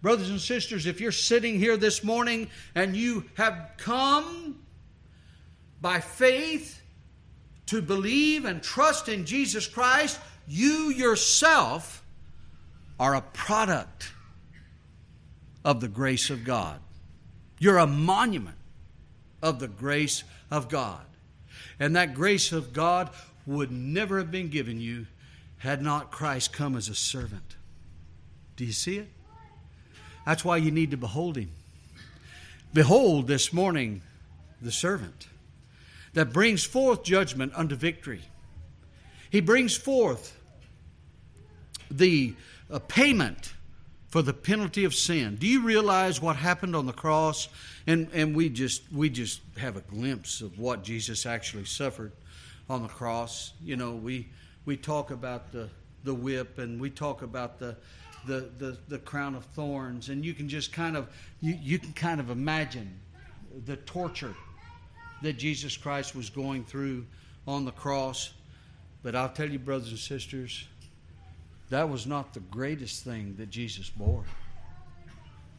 Brothers 0.04 0.30
and 0.30 0.42
sisters, 0.42 0.86
if 0.86 1.00
you're 1.00 1.14
sitting 1.14 1.58
here 1.58 1.78
this 1.78 2.04
morning 2.04 2.50
and 2.76 2.94
you 2.94 3.24
have 3.36 3.72
come 3.78 4.60
by 5.80 6.02
faith 6.02 6.82
to 7.68 7.82
believe 7.82 8.44
and 8.44 8.62
trust 8.62 9.08
in 9.08 9.26
Jesus 9.26 9.66
Christ, 9.66 10.20
you 10.46 10.90
yourself 10.90 12.04
are 13.00 13.16
a 13.16 13.22
product 13.22 14.12
of 15.64 15.80
the 15.80 15.88
grace 15.88 16.30
of 16.30 16.44
God. 16.44 16.82
You're 17.58 17.78
a 17.78 17.88
monument 17.88 18.58
of 19.42 19.60
the 19.60 19.70
grace 19.70 20.26
of 20.52 20.68
God. 20.68 21.06
And 21.80 21.96
that 21.96 22.14
grace 22.14 22.52
of 22.52 22.74
God 22.74 23.10
would 23.46 23.72
never 23.72 24.18
have 24.18 24.32
been 24.32 24.50
given 24.50 24.82
you 24.82 25.08
had 25.60 25.82
not 25.82 26.12
Christ 26.12 26.52
come 26.52 26.76
as 26.76 26.90
a 26.90 26.96
servant. 26.96 27.56
Do 28.58 28.66
you 28.66 28.74
see 28.74 28.98
it? 28.98 29.08
That's 30.26 30.46
why 30.46 30.58
you 30.58 30.72
need 30.72 30.92
to 30.92 30.98
behold 30.98 31.38
him. 31.38 31.52
Behold 32.74 33.28
this 33.28 33.54
morning 33.54 34.02
the 34.62 34.72
servant 34.72 35.28
that 36.14 36.32
brings 36.32 36.64
forth 36.64 37.04
judgment 37.04 37.52
unto 37.56 37.76
victory. 37.76 38.22
He 39.30 39.42
brings 39.42 39.76
forth 39.76 40.38
the 41.90 42.34
uh, 42.72 42.80
payment 42.80 43.54
for 44.08 44.22
the 44.22 44.34
penalty 44.34 44.86
of 44.86 44.94
sin. 44.94 45.38
Do 45.38 45.48
you 45.48 45.64
realize 45.64 46.22
what 46.22 46.36
happened 46.36 46.76
on 46.76 46.86
the 46.86 46.94
cross? 46.94 47.50
And 47.88 48.10
and 48.14 48.36
we 48.36 48.50
just 48.50 48.84
we 48.92 49.10
just 49.10 49.42
have 49.58 49.76
a 49.76 49.82
glimpse 49.82 50.42
of 50.42 50.60
what 50.60 50.84
Jesus 50.84 51.26
actually 51.26 51.66
suffered 51.66 52.12
on 52.70 52.84
the 52.84 52.88
cross. 52.88 53.54
You 53.64 53.76
know, 53.76 53.94
we 53.94 54.28
we 54.66 54.78
talk 54.78 55.12
about 55.12 55.52
the 55.52 55.70
the 56.04 56.14
whip 56.14 56.60
and 56.60 56.80
we 56.80 56.90
talk 56.90 57.24
about 57.24 57.60
the 57.60 57.76
the, 58.26 58.50
the, 58.58 58.78
the 58.88 59.00
crown 59.00 59.36
of 59.36 59.46
thorns, 59.46 60.10
and 60.10 60.24
you 60.24 60.34
can 60.34 60.48
just 60.48 60.72
kind 60.72 60.96
of 60.96 61.10
you, 61.42 61.58
you 61.62 61.80
can 61.80 61.94
kind 61.94 62.20
of 62.20 62.30
imagine 62.30 63.00
the 63.66 63.78
torture 63.78 64.36
that 65.22 65.34
Jesus 65.34 65.78
Christ 65.78 66.16
was 66.16 66.30
going 66.30 66.64
through 66.64 67.06
on 67.48 67.66
the 67.66 67.72
cross. 67.72 68.34
But 69.02 69.16
I'll 69.16 69.30
tell 69.30 69.50
you, 69.50 69.60
brothers 69.60 69.90
and 69.90 70.00
sisters, 70.00 70.66
that 71.70 71.90
was 71.90 72.06
not 72.06 72.34
the 72.34 72.40
greatest 72.40 73.04
thing 73.04 73.36
that 73.38 73.50
Jesus 73.50 73.90
bore. 73.90 74.26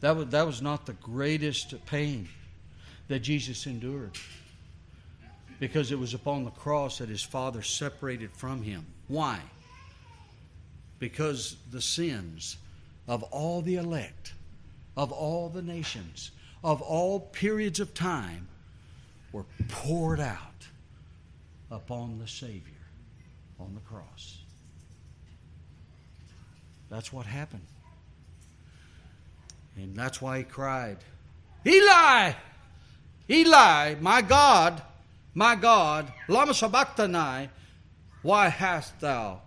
That 0.01 0.17
was, 0.17 0.29
that 0.29 0.47
was 0.47 0.63
not 0.63 0.87
the 0.87 0.93
greatest 0.95 1.75
pain 1.87 2.29
that 3.09 3.21
Jesus 3.21 3.67
endured 3.67 4.19
because 5.61 5.93
it 5.93 5.99
was 5.99 6.15
upon 6.15 6.45
the 6.45 6.51
cross 6.51 6.99
that 6.99 7.09
his 7.09 7.23
Father 7.23 7.63
separated 7.63 8.31
from 8.33 8.63
him. 8.63 8.85
Why? 9.09 9.41
Because 10.99 11.57
the 11.71 11.81
sins 11.81 12.57
of 13.07 13.23
all 13.25 13.63
the 13.63 13.77
elect, 13.77 14.33
of 14.97 15.13
all 15.13 15.49
the 15.49 15.63
nations, 15.63 16.31
of 16.63 16.81
all 16.81 17.21
periods 17.21 17.81
of 17.81 17.93
time 17.95 18.49
were 19.33 19.45
poured 19.69 20.21
out 20.21 20.39
upon 21.71 22.19
the 22.19 22.29
Savior 22.29 22.73
on 23.59 23.75
the 23.75 23.81
cross. 23.81 24.39
That's 26.89 27.13
what 27.13 27.27
happened. 27.27 27.67
And 29.77 29.97
that's 29.97 30.23
why 30.23 30.39
he 30.39 30.45
cried, 30.45 30.99
Eli! 31.67 32.33
Eli, 33.29 33.95
my 34.01 34.23
God, 34.23 34.81
my 35.35 35.57
God, 35.57 36.13
lama 36.29 36.53
sabachthani, 36.55 37.49
why 38.23 38.49
hast 38.49 39.01
thou 39.01 39.41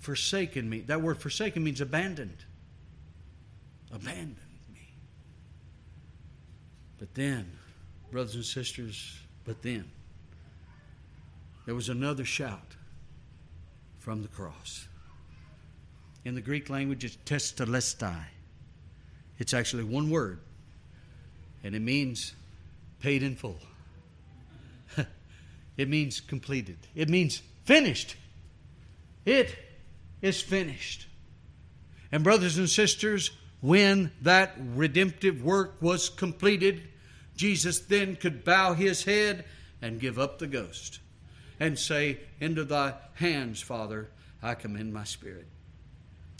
forsaken 0.00 0.68
me? 0.68 0.80
That 0.80 1.00
word 1.00 1.18
forsaken 1.18 1.62
means 1.62 1.80
abandoned. 1.80 2.44
Abandoned 3.92 4.36
me. 4.72 4.88
But 6.98 7.14
then, 7.14 7.50
brothers 8.10 8.34
and 8.34 8.44
sisters, 8.44 9.18
but 9.44 9.62
then, 9.62 9.90
there 11.66 11.74
was 11.74 11.88
another 11.88 12.24
shout 12.24 12.76
from 13.98 14.22
the 14.22 14.28
cross. 14.28 14.88
In 16.24 16.34
the 16.34 16.40
Greek 16.40 16.68
language, 16.68 17.04
it's 17.04 17.16
tetelestai. 17.24 18.24
It's 19.38 19.54
actually 19.54 19.84
one 19.84 20.10
word, 20.10 20.40
and 21.62 21.74
it 21.74 21.80
means 21.80 22.34
paid 23.00 23.22
in 23.22 23.36
full. 23.36 23.58
it 25.76 25.88
means 25.88 26.20
completed. 26.20 26.76
It 26.94 27.08
means 27.08 27.40
finished. 27.64 28.16
It 29.24 29.56
is 30.22 30.40
finished. 30.40 31.06
And, 32.12 32.24
brothers 32.24 32.58
and 32.58 32.68
sisters, 32.68 33.30
when 33.60 34.10
that 34.22 34.54
redemptive 34.58 35.42
work 35.42 35.76
was 35.80 36.08
completed, 36.08 36.82
Jesus 37.36 37.78
then 37.80 38.16
could 38.16 38.44
bow 38.44 38.74
his 38.74 39.04
head 39.04 39.44
and 39.80 40.00
give 40.00 40.18
up 40.18 40.38
the 40.38 40.46
ghost 40.46 41.00
and 41.58 41.78
say, 41.78 42.18
Into 42.40 42.64
thy 42.64 42.94
hands, 43.14 43.60
Father, 43.60 44.10
I 44.42 44.54
commend 44.54 44.92
my 44.92 45.04
spirit. 45.04 45.46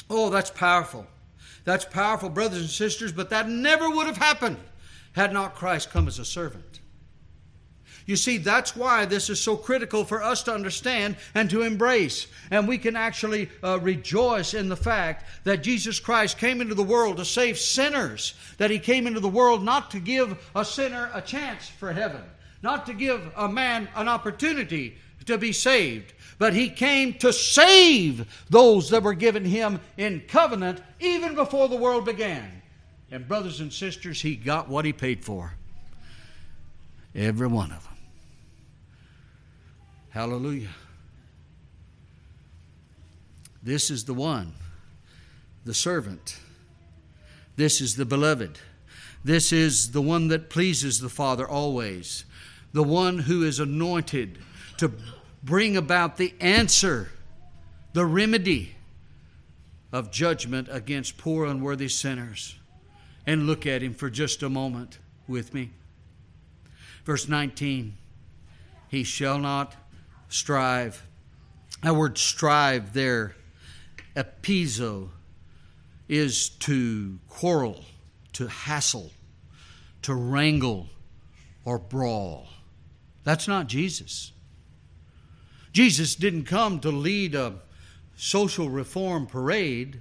Oh, 0.08 0.30
that's 0.30 0.50
powerful. 0.50 1.06
That's 1.64 1.84
powerful, 1.84 2.30
brothers 2.30 2.60
and 2.60 2.70
sisters, 2.70 3.12
but 3.12 3.30
that 3.30 3.48
never 3.48 3.88
would 3.88 4.06
have 4.06 4.16
happened 4.16 4.58
had 5.12 5.32
not 5.32 5.54
Christ 5.54 5.90
come 5.90 6.08
as 6.08 6.18
a 6.18 6.24
servant. 6.24 6.79
You 8.10 8.16
see, 8.16 8.38
that's 8.38 8.74
why 8.74 9.04
this 9.04 9.30
is 9.30 9.40
so 9.40 9.56
critical 9.56 10.04
for 10.04 10.20
us 10.20 10.42
to 10.42 10.52
understand 10.52 11.14
and 11.32 11.48
to 11.50 11.62
embrace. 11.62 12.26
And 12.50 12.66
we 12.66 12.76
can 12.76 12.96
actually 12.96 13.48
uh, 13.62 13.78
rejoice 13.80 14.52
in 14.52 14.68
the 14.68 14.74
fact 14.74 15.26
that 15.44 15.62
Jesus 15.62 16.00
Christ 16.00 16.36
came 16.36 16.60
into 16.60 16.74
the 16.74 16.82
world 16.82 17.18
to 17.18 17.24
save 17.24 17.56
sinners, 17.56 18.34
that 18.58 18.68
He 18.68 18.80
came 18.80 19.06
into 19.06 19.20
the 19.20 19.28
world 19.28 19.62
not 19.62 19.92
to 19.92 20.00
give 20.00 20.50
a 20.56 20.64
sinner 20.64 21.08
a 21.14 21.22
chance 21.22 21.68
for 21.68 21.92
heaven, 21.92 22.22
not 22.64 22.84
to 22.86 22.94
give 22.94 23.32
a 23.36 23.48
man 23.48 23.88
an 23.94 24.08
opportunity 24.08 24.96
to 25.26 25.38
be 25.38 25.52
saved, 25.52 26.12
but 26.38 26.52
he 26.52 26.68
came 26.68 27.12
to 27.18 27.32
save 27.32 28.26
those 28.50 28.90
that 28.90 29.04
were 29.04 29.14
given 29.14 29.44
him 29.44 29.78
in 29.96 30.20
covenant 30.26 30.82
even 30.98 31.36
before 31.36 31.68
the 31.68 31.76
world 31.76 32.04
began. 32.04 32.62
And, 33.12 33.28
brothers 33.28 33.60
and 33.60 33.72
sisters, 33.72 34.20
he 34.20 34.34
got 34.34 34.68
what 34.68 34.84
he 34.84 34.92
paid 34.92 35.24
for. 35.24 35.52
Every 37.14 37.46
one 37.46 37.70
of 37.70 37.84
them. 37.84 37.89
Hallelujah. 40.10 40.70
This 43.62 43.90
is 43.90 44.04
the 44.04 44.14
one, 44.14 44.54
the 45.64 45.74
servant. 45.74 46.40
This 47.56 47.80
is 47.80 47.96
the 47.96 48.04
beloved. 48.04 48.58
This 49.22 49.52
is 49.52 49.92
the 49.92 50.00
one 50.00 50.28
that 50.28 50.50
pleases 50.50 51.00
the 51.00 51.08
Father 51.08 51.46
always. 51.46 52.24
The 52.72 52.82
one 52.82 53.18
who 53.18 53.44
is 53.44 53.60
anointed 53.60 54.38
to 54.78 54.92
bring 55.42 55.76
about 55.76 56.16
the 56.16 56.34
answer, 56.40 57.10
the 57.92 58.06
remedy 58.06 58.74
of 59.92 60.10
judgment 60.10 60.68
against 60.70 61.18
poor, 61.18 61.44
unworthy 61.44 61.88
sinners. 61.88 62.56
And 63.26 63.46
look 63.46 63.66
at 63.66 63.82
him 63.82 63.94
for 63.94 64.08
just 64.08 64.42
a 64.42 64.48
moment 64.48 64.98
with 65.28 65.52
me. 65.52 65.70
Verse 67.04 67.28
19 67.28 67.96
He 68.88 69.04
shall 69.04 69.38
not 69.38 69.74
strive. 70.30 71.06
That 71.82 71.94
word 71.94 72.16
strive 72.16 72.94
there, 72.94 73.36
erizo, 74.16 75.10
is 76.08 76.48
to 76.48 77.18
quarrel, 77.28 77.84
to 78.32 78.46
hassle, 78.46 79.12
to 80.02 80.14
wrangle, 80.14 80.88
or 81.64 81.78
brawl. 81.78 82.48
That's 83.22 83.46
not 83.46 83.66
Jesus. 83.66 84.32
Jesus 85.72 86.14
didn't 86.14 86.44
come 86.44 86.80
to 86.80 86.90
lead 86.90 87.34
a 87.34 87.54
social 88.16 88.68
reform 88.68 89.26
parade. 89.26 90.00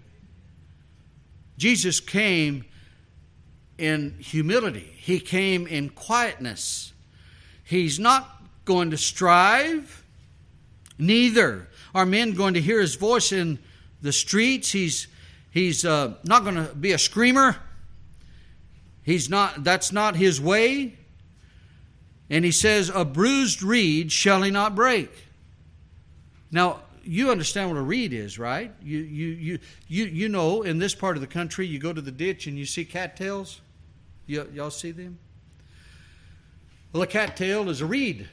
Jesus 1.58 2.00
came 2.00 2.66
in 3.78 4.16
humility, 4.20 4.94
He 4.98 5.20
came 5.20 5.68
in 5.68 5.90
quietness. 5.90 6.94
He's 7.64 8.00
not 8.00 8.44
going 8.66 8.92
to 8.92 8.98
strive, 8.98 10.04
neither 11.00 11.68
are 11.96 12.06
men 12.06 12.34
going 12.34 12.54
to 12.54 12.62
hear 12.62 12.80
His 12.80 12.96
voice 12.96 13.32
in 13.32 13.58
the 14.02 14.12
streets. 14.12 14.72
He's, 14.72 15.08
he's 15.52 15.86
uh, 15.86 16.14
not 16.24 16.44
going 16.44 16.56
to 16.56 16.76
be 16.76 16.92
a 16.92 16.98
screamer. 16.98 17.56
He's 19.04 19.30
not, 19.30 19.64
that's 19.64 19.92
not 19.92 20.16
his 20.16 20.40
way. 20.40 20.96
And 22.30 22.46
he 22.46 22.52
says, 22.52 22.92
A 22.94 23.04
bruised 23.04 23.64
reed 23.64 24.12
shall 24.12 24.44
he 24.44 24.52
not 24.52 24.76
break. 24.76 25.12
Now, 26.52 26.82
you 27.04 27.32
understand 27.32 27.70
what 27.72 27.78
a 27.80 27.82
reed 27.82 28.14
is, 28.14 28.38
right? 28.38 28.72
You, 28.84 29.00
you, 29.00 29.28
you, 29.28 29.60
you, 29.88 30.06
you 30.06 30.30
know, 30.30 30.62
in 30.62 30.78
this 30.78 30.94
part 30.94 31.18
of 31.18 31.22
the 31.22 31.28
country, 31.28 31.66
you 31.66 31.80
go 31.80 31.92
to 31.92 32.02
the 32.02 32.12
ditch 32.12 32.46
and 32.46 32.58
you 32.58 32.66
see 32.66 32.86
cattails. 32.86 33.62
Y'all 34.28 34.70
see 34.70 34.92
them? 34.92 35.18
Well, 36.94 37.02
a 37.02 37.08
cattail 37.08 37.70
is 37.70 37.82
a 37.82 37.86
reed. 37.88 38.28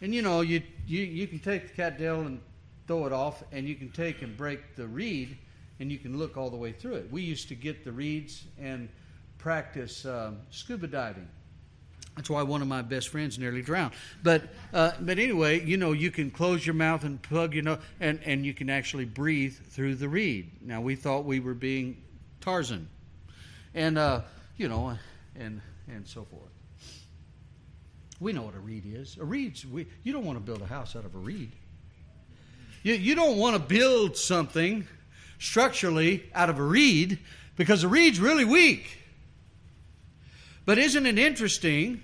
And 0.00 0.14
you 0.14 0.22
know, 0.22 0.42
you, 0.42 0.62
you, 0.86 1.02
you 1.02 1.26
can 1.26 1.38
take 1.38 1.68
the 1.68 1.74
cattail 1.74 2.20
and 2.20 2.40
throw 2.86 3.06
it 3.06 3.12
off, 3.12 3.42
and 3.52 3.66
you 3.66 3.74
can 3.74 3.90
take 3.90 4.22
and 4.22 4.36
break 4.36 4.76
the 4.76 4.86
reed, 4.86 5.36
and 5.80 5.90
you 5.90 5.98
can 5.98 6.18
look 6.18 6.36
all 6.36 6.50
the 6.50 6.56
way 6.56 6.72
through 6.72 6.94
it. 6.94 7.10
We 7.10 7.22
used 7.22 7.48
to 7.48 7.54
get 7.54 7.84
the 7.84 7.92
reeds 7.92 8.44
and 8.60 8.88
practice 9.38 10.04
um, 10.04 10.38
scuba 10.50 10.86
diving. 10.86 11.28
That's 12.16 12.30
why 12.30 12.42
one 12.42 12.62
of 12.62 12.68
my 12.68 12.80
best 12.80 13.10
friends 13.10 13.38
nearly 13.38 13.60
drowned. 13.60 13.92
But 14.22 14.44
uh, 14.72 14.92
but 15.00 15.18
anyway, 15.18 15.62
you 15.64 15.76
know, 15.76 15.92
you 15.92 16.10
can 16.10 16.30
close 16.30 16.64
your 16.64 16.74
mouth 16.74 17.04
and 17.04 17.20
plug, 17.20 17.54
you 17.54 17.60
know, 17.60 17.78
and, 18.00 18.20
and 18.24 18.44
you 18.44 18.54
can 18.54 18.70
actually 18.70 19.04
breathe 19.04 19.54
through 19.54 19.96
the 19.96 20.08
reed. 20.08 20.50
Now 20.62 20.80
we 20.80 20.96
thought 20.96 21.26
we 21.26 21.40
were 21.40 21.52
being 21.52 22.02
Tarzan, 22.40 22.88
and 23.74 23.98
uh, 23.98 24.22
you 24.56 24.68
know, 24.68 24.96
and 25.38 25.60
and 25.88 26.08
so 26.08 26.24
forth. 26.24 26.55
We 28.20 28.32
know 28.32 28.42
what 28.42 28.54
a 28.54 28.60
reed 28.60 28.84
is. 28.86 29.18
A 29.18 29.24
reed's 29.24 29.66
we, 29.66 29.86
you 30.02 30.12
don't 30.12 30.24
want 30.24 30.38
to 30.38 30.44
build 30.44 30.62
a 30.62 30.66
house 30.66 30.96
out 30.96 31.04
of 31.04 31.14
a 31.14 31.18
reed. 31.18 31.52
You 32.82 32.94
you 32.94 33.14
don't 33.14 33.36
want 33.36 33.56
to 33.56 33.60
build 33.60 34.16
something 34.16 34.86
structurally 35.38 36.24
out 36.34 36.48
of 36.48 36.58
a 36.58 36.62
reed 36.62 37.18
because 37.56 37.84
a 37.84 37.88
reed's 37.88 38.20
really 38.20 38.44
weak. 38.44 38.98
But 40.64 40.78
isn't 40.78 41.06
it 41.06 41.18
interesting 41.18 42.02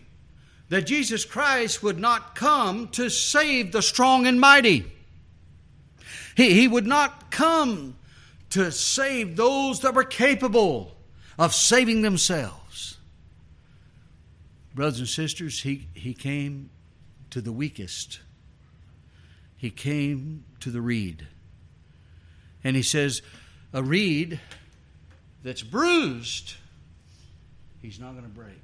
that 0.68 0.86
Jesus 0.86 1.24
Christ 1.24 1.82
would 1.82 1.98
not 1.98 2.34
come 2.34 2.88
to 2.88 3.10
save 3.10 3.72
the 3.72 3.82
strong 3.82 4.26
and 4.26 4.40
mighty? 4.40 4.90
He, 6.36 6.54
he 6.54 6.68
would 6.68 6.86
not 6.86 7.30
come 7.30 7.96
to 8.50 8.70
save 8.70 9.36
those 9.36 9.80
that 9.80 9.94
were 9.94 10.04
capable 10.04 10.96
of 11.38 11.54
saving 11.54 12.02
themselves. 12.02 12.61
Brothers 14.75 15.01
and 15.01 15.09
sisters, 15.09 15.62
he, 15.62 15.89
he 15.95 16.14
came 16.14 16.70
to 17.31 17.41
the 17.41 17.53
weakest. 17.53 18.20
He 19.57 19.70
came 19.70 20.45
to 20.61 20.70
the 20.70 20.81
reed. 20.81 21.27
And 22.64 22.77
he 22.77 22.83
says, 22.83 23.23
a 23.73 23.83
reed 23.83 24.41
that's 25.43 25.62
bruised 25.62 26.55
he's 27.83 27.99
not 27.99 28.12
going 28.12 28.23
to 28.25 28.31
break. 28.31 28.62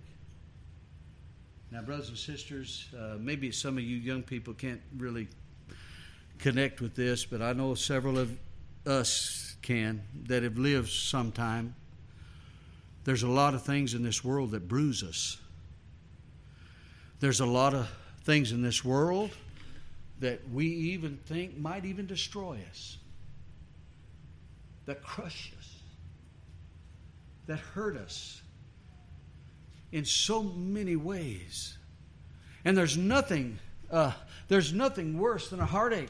Now, 1.71 1.83
brothers 1.83 2.09
and 2.09 2.17
sisters, 2.17 2.89
uh, 2.99 3.17
maybe 3.19 3.51
some 3.51 3.77
of 3.77 3.85
you 3.85 3.97
young 3.97 4.23
people 4.23 4.55
can't 4.55 4.81
really 4.97 5.29
connect 6.39 6.81
with 6.81 6.95
this, 6.95 7.27
but 7.27 7.43
I 7.43 7.53
know 7.53 7.75
several 7.75 8.17
of 8.17 8.39
us 8.87 9.57
can 9.61 10.03
that 10.29 10.45
have 10.45 10.57
lived 10.57 10.89
some 10.89 11.33
time 11.33 11.75
There's 13.09 13.23
a 13.23 13.29
lot 13.29 13.55
of 13.55 13.63
things 13.63 13.95
in 13.95 14.03
this 14.03 14.23
world 14.23 14.51
that 14.51 14.69
bruise 14.69 15.03
us. 15.03 15.39
There's 17.21 17.41
a 17.41 17.47
lot 17.47 17.75
of 17.75 17.89
things 18.23 18.53
in 18.53 18.63
this 18.63 18.85
world 18.85 19.31
that 20.21 20.49
we 20.51 20.67
even 20.67 21.17
think 21.27 21.57
might 21.57 21.85
even 21.85 22.07
destroy 22.07 22.59
us, 22.71 22.99
that 24.87 25.03
crush 25.03 25.53
us, 25.59 25.75
that 27.47 27.59
hurt 27.59 27.97
us 27.97 28.41
in 29.91 30.05
so 30.05 30.43
many 30.43 30.97
ways. 30.97 31.77
And 32.65 32.77
there's 32.77 32.97
nothing, 32.97 33.59
uh, 33.91 34.13
there's 34.49 34.73
nothing 34.73 35.19
worse 35.19 35.51
than 35.51 35.61
a 35.61 35.67
heartache. 35.67 36.09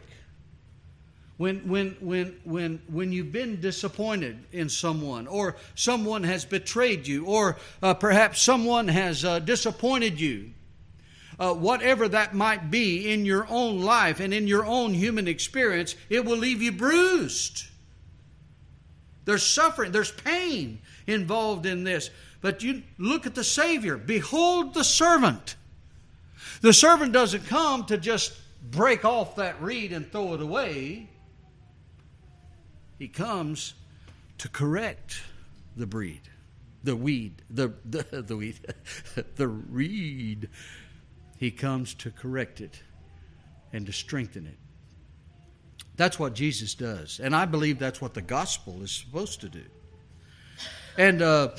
When, 1.36 1.68
when, 1.68 1.96
when, 2.00 2.40
when, 2.42 2.82
when 2.88 3.12
you've 3.12 3.30
been 3.30 3.60
disappointed 3.60 4.44
in 4.50 4.68
someone, 4.68 5.28
or 5.28 5.56
someone 5.76 6.24
has 6.24 6.44
betrayed 6.44 7.06
you, 7.06 7.26
or 7.26 7.56
uh, 7.80 7.94
perhaps 7.94 8.42
someone 8.42 8.88
has 8.88 9.24
uh, 9.24 9.38
disappointed 9.38 10.20
you, 10.20 10.50
uh, 11.38 11.54
whatever 11.54 12.08
that 12.08 12.34
might 12.34 12.70
be 12.70 13.12
in 13.12 13.24
your 13.24 13.46
own 13.48 13.80
life 13.80 14.20
and 14.20 14.34
in 14.34 14.46
your 14.46 14.64
own 14.64 14.92
human 14.92 15.28
experience, 15.28 15.94
it 16.08 16.24
will 16.24 16.36
leave 16.36 16.60
you 16.60 16.72
bruised. 16.72 17.64
There's 19.24 19.44
suffering, 19.44 19.92
there's 19.92 20.10
pain 20.10 20.80
involved 21.06 21.66
in 21.66 21.84
this. 21.84 22.10
But 22.40 22.62
you 22.62 22.82
look 22.98 23.26
at 23.26 23.34
the 23.34 23.44
Savior. 23.44 23.96
Behold 23.96 24.74
the 24.74 24.84
servant. 24.84 25.56
The 26.60 26.72
servant 26.72 27.12
doesn't 27.12 27.46
come 27.46 27.84
to 27.86 27.98
just 27.98 28.32
break 28.70 29.04
off 29.04 29.36
that 29.36 29.60
reed 29.60 29.92
and 29.92 30.10
throw 30.10 30.34
it 30.34 30.40
away. 30.40 31.08
He 32.98 33.08
comes 33.08 33.74
to 34.38 34.48
correct 34.48 35.22
the 35.76 35.86
breed, 35.86 36.22
the 36.82 36.96
weed, 36.96 37.42
the, 37.48 37.72
the, 37.84 38.22
the 38.22 38.36
weed, 38.36 38.58
the 39.36 39.48
reed. 39.48 40.48
He 41.38 41.50
comes 41.50 41.94
to 41.94 42.10
correct 42.10 42.60
it 42.60 42.82
and 43.72 43.86
to 43.86 43.92
strengthen 43.92 44.46
it. 44.46 44.58
That's 45.96 46.18
what 46.18 46.34
Jesus 46.34 46.74
does. 46.74 47.20
And 47.20 47.34
I 47.34 47.44
believe 47.44 47.78
that's 47.78 48.00
what 48.00 48.14
the 48.14 48.22
gospel 48.22 48.82
is 48.82 48.90
supposed 48.90 49.40
to 49.40 49.48
do. 49.48 49.64
And 50.96 51.22
uh, 51.22 51.50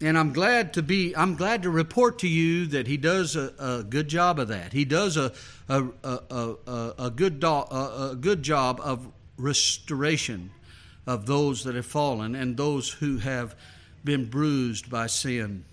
and 0.00 0.16
I'm 0.16 0.32
glad 0.32 0.74
to 0.74 0.82
be 0.82 1.14
I'm 1.16 1.34
glad 1.34 1.62
to 1.64 1.70
report 1.70 2.20
to 2.20 2.28
you 2.28 2.66
that 2.68 2.86
he 2.86 2.96
does 2.96 3.34
a, 3.34 3.52
a 3.58 3.82
good 3.82 4.08
job 4.08 4.38
of 4.38 4.48
that. 4.48 4.72
He 4.72 4.84
does 4.84 5.16
a 5.16 5.32
a, 5.68 5.84
a, 6.04 6.18
a, 6.30 6.94
a 6.98 7.10
good 7.10 7.40
do, 7.40 7.48
a, 7.48 8.10
a 8.12 8.16
good 8.16 8.42
job 8.42 8.80
of 8.82 9.08
restoration 9.36 10.50
of 11.06 11.26
those 11.26 11.64
that 11.64 11.74
have 11.74 11.86
fallen 11.86 12.34
and 12.34 12.56
those 12.56 12.90
who 12.90 13.18
have 13.18 13.56
been 14.04 14.26
bruised 14.26 14.90
by 14.90 15.06
sin. 15.06 15.64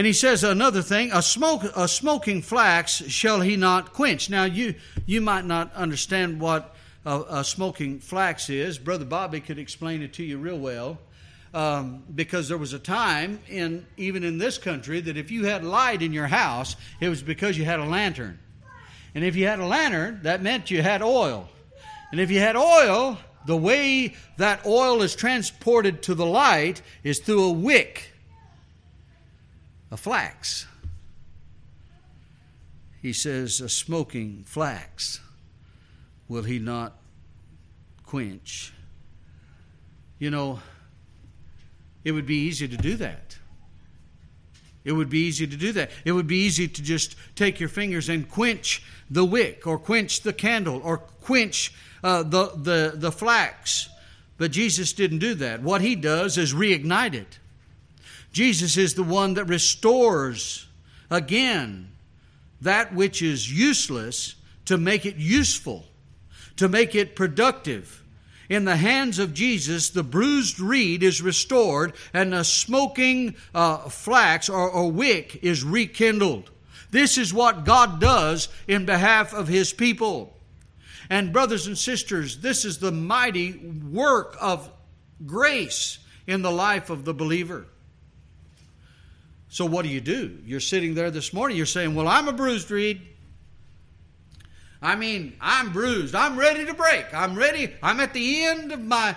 And 0.00 0.06
he 0.06 0.14
says 0.14 0.44
another 0.44 0.80
thing: 0.80 1.10
a 1.12 1.20
smoke, 1.20 1.62
a 1.76 1.86
smoking 1.86 2.40
flax 2.40 3.06
shall 3.08 3.42
he 3.42 3.54
not 3.54 3.92
quench. 3.92 4.30
Now 4.30 4.44
you 4.44 4.76
you 5.04 5.20
might 5.20 5.44
not 5.44 5.74
understand 5.74 6.40
what 6.40 6.74
a, 7.04 7.20
a 7.28 7.44
smoking 7.44 7.98
flax 7.98 8.48
is. 8.48 8.78
Brother 8.78 9.04
Bobby 9.04 9.40
could 9.40 9.58
explain 9.58 10.00
it 10.00 10.14
to 10.14 10.22
you 10.22 10.38
real 10.38 10.58
well 10.58 10.96
um, 11.52 12.02
because 12.14 12.48
there 12.48 12.56
was 12.56 12.72
a 12.72 12.78
time 12.78 13.40
in 13.46 13.84
even 13.98 14.24
in 14.24 14.38
this 14.38 14.56
country 14.56 15.02
that 15.02 15.18
if 15.18 15.30
you 15.30 15.44
had 15.44 15.64
light 15.64 16.00
in 16.00 16.14
your 16.14 16.28
house, 16.28 16.76
it 16.98 17.10
was 17.10 17.22
because 17.22 17.58
you 17.58 17.66
had 17.66 17.78
a 17.78 17.84
lantern, 17.84 18.38
and 19.14 19.22
if 19.22 19.36
you 19.36 19.46
had 19.46 19.58
a 19.58 19.66
lantern, 19.66 20.20
that 20.22 20.40
meant 20.40 20.70
you 20.70 20.80
had 20.80 21.02
oil, 21.02 21.46
and 22.10 22.22
if 22.22 22.30
you 22.30 22.38
had 22.38 22.56
oil, 22.56 23.18
the 23.44 23.54
way 23.54 24.14
that 24.38 24.64
oil 24.64 25.02
is 25.02 25.14
transported 25.14 26.02
to 26.04 26.14
the 26.14 26.24
light 26.24 26.80
is 27.04 27.18
through 27.18 27.44
a 27.44 27.52
wick, 27.52 28.09
a 29.90 29.96
flax. 29.96 30.66
He 33.02 33.12
says, 33.12 33.60
a 33.60 33.68
smoking 33.68 34.44
flax 34.46 35.20
will 36.28 36.42
he 36.42 36.58
not 36.58 36.96
quench. 38.04 38.72
You 40.18 40.30
know, 40.30 40.60
it 42.04 42.12
would 42.12 42.26
be 42.26 42.36
easy 42.36 42.68
to 42.68 42.76
do 42.76 42.96
that. 42.96 43.38
It 44.84 44.92
would 44.92 45.10
be 45.10 45.20
easy 45.20 45.46
to 45.46 45.56
do 45.56 45.72
that. 45.72 45.90
It 46.04 46.12
would 46.12 46.26
be 46.26 46.44
easy 46.44 46.66
to 46.66 46.82
just 46.82 47.16
take 47.34 47.60
your 47.60 47.68
fingers 47.68 48.08
and 48.08 48.28
quench 48.28 48.82
the 49.10 49.24
wick 49.24 49.66
or 49.66 49.78
quench 49.78 50.22
the 50.22 50.32
candle 50.32 50.80
or 50.82 50.98
quench 50.98 51.74
uh, 52.02 52.22
the, 52.22 52.52
the, 52.56 52.92
the 52.94 53.12
flax. 53.12 53.88
But 54.38 54.52
Jesus 54.52 54.92
didn't 54.92 55.18
do 55.18 55.34
that. 55.34 55.62
What 55.62 55.82
he 55.82 55.94
does 55.96 56.38
is 56.38 56.54
reignite 56.54 57.14
it. 57.14 57.38
Jesus 58.32 58.76
is 58.76 58.94
the 58.94 59.02
one 59.02 59.34
that 59.34 59.46
restores 59.46 60.66
again 61.10 61.90
that 62.60 62.94
which 62.94 63.22
is 63.22 63.50
useless 63.50 64.34
to 64.66 64.76
make 64.78 65.06
it 65.06 65.16
useful, 65.16 65.86
to 66.56 66.68
make 66.68 66.94
it 66.94 67.16
productive 67.16 68.00
in 68.50 68.64
the 68.64 68.76
hands 68.76 69.20
of 69.20 69.32
Jesus, 69.32 69.90
the 69.90 70.02
bruised 70.02 70.58
reed 70.58 71.04
is 71.04 71.22
restored 71.22 71.94
and 72.12 72.32
the 72.32 72.42
smoking 72.42 73.36
uh, 73.54 73.88
flax 73.88 74.48
or, 74.48 74.68
or 74.68 74.90
wick 74.90 75.38
is 75.42 75.62
rekindled. 75.62 76.50
This 76.90 77.16
is 77.16 77.32
what 77.32 77.64
God 77.64 78.00
does 78.00 78.48
in 78.66 78.84
behalf 78.84 79.32
of 79.32 79.46
His 79.46 79.72
people. 79.72 80.36
And, 81.08 81.32
brothers 81.32 81.68
and 81.68 81.78
sisters, 81.78 82.38
this 82.38 82.64
is 82.64 82.78
the 82.78 82.90
mighty 82.90 83.52
work 83.52 84.36
of 84.40 84.68
grace 85.24 85.98
in 86.26 86.42
the 86.42 86.50
life 86.50 86.90
of 86.90 87.04
the 87.04 87.14
believer. 87.14 87.66
So, 89.50 89.66
what 89.66 89.82
do 89.82 89.88
you 89.88 90.00
do? 90.00 90.38
You're 90.46 90.60
sitting 90.60 90.94
there 90.94 91.10
this 91.10 91.32
morning, 91.32 91.56
you're 91.56 91.66
saying, 91.66 91.94
Well, 91.94 92.06
I'm 92.06 92.28
a 92.28 92.32
bruised 92.32 92.70
reed. 92.70 93.02
I 94.80 94.94
mean, 94.94 95.36
I'm 95.40 95.72
bruised. 95.72 96.14
I'm 96.14 96.38
ready 96.38 96.64
to 96.64 96.72
break. 96.72 97.12
I'm 97.12 97.36
ready. 97.36 97.74
I'm 97.82 98.00
at 98.00 98.14
the 98.14 98.44
end 98.44 98.72
of 98.72 98.80
my, 98.80 99.14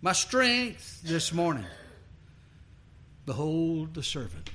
my 0.00 0.12
strength 0.12 1.02
this 1.02 1.34
morning. 1.34 1.66
Behold 3.26 3.92
the 3.92 4.02
servant. 4.02 4.48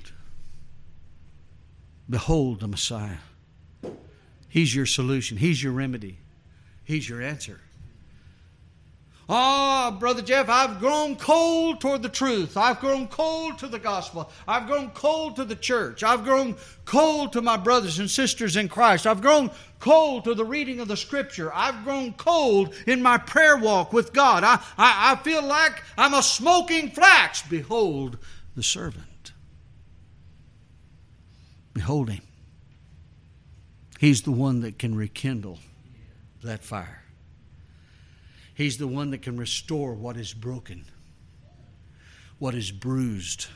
Behold 2.08 2.60
the 2.60 2.66
Messiah. 2.66 3.18
He's 4.48 4.74
your 4.74 4.86
solution. 4.86 5.36
He's 5.36 5.62
your 5.62 5.72
remedy. 5.72 6.18
He's 6.82 7.08
your 7.08 7.20
answer. 7.20 7.60
Oh, 9.28 9.96
Brother 9.98 10.22
Jeff, 10.22 10.48
I've 10.48 10.78
grown 10.78 11.16
cold 11.16 11.80
toward 11.80 12.02
the 12.02 12.08
truth. 12.08 12.56
I've 12.56 12.78
grown 12.78 13.08
cold 13.08 13.58
to 13.58 13.66
the 13.66 13.78
gospel. 13.78 14.30
I've 14.46 14.68
grown 14.68 14.90
cold 14.90 15.34
to 15.36 15.44
the 15.44 15.56
church. 15.56 16.04
I've 16.04 16.22
grown 16.22 16.54
cold 16.84 17.32
to 17.32 17.42
my 17.42 17.56
brothers 17.56 17.98
and 17.98 18.08
sisters 18.08 18.56
in 18.56 18.68
Christ. 18.68 19.04
I've 19.04 19.20
grown 19.20 19.50
cold 19.80 20.24
to 20.24 20.34
the 20.34 20.44
reading 20.44 20.78
of 20.78 20.86
the 20.86 20.96
scripture. 20.96 21.52
I've 21.52 21.82
grown 21.82 22.12
cold 22.12 22.72
in 22.86 23.02
my 23.02 23.18
prayer 23.18 23.56
walk 23.56 23.92
with 23.92 24.12
God. 24.12 24.44
I, 24.44 24.60
I, 24.78 25.12
I 25.12 25.16
feel 25.16 25.42
like 25.42 25.82
I'm 25.98 26.14
a 26.14 26.22
smoking 26.22 26.90
flax. 26.90 27.42
Behold 27.42 28.18
the 28.54 28.62
servant. 28.62 29.32
Behold 31.72 32.10
him. 32.10 32.22
He's 33.98 34.22
the 34.22 34.30
one 34.30 34.60
that 34.60 34.78
can 34.78 34.94
rekindle 34.94 35.58
that 36.44 36.62
fire. 36.62 37.05
He's 38.56 38.78
the 38.78 38.88
one 38.88 39.10
that 39.10 39.20
can 39.20 39.36
restore 39.36 39.92
what 39.92 40.16
is 40.16 40.32
broken, 40.32 40.86
what 42.38 42.54
is 42.54 42.70
bruised. 42.70 43.48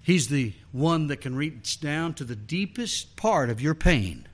He's 0.00 0.26
the 0.26 0.52
one 0.72 1.06
that 1.06 1.20
can 1.20 1.36
reach 1.36 1.80
down 1.80 2.14
to 2.14 2.24
the 2.24 2.34
deepest 2.34 3.14
part 3.14 3.50
of 3.50 3.60
your 3.60 3.76
pain 3.76 4.26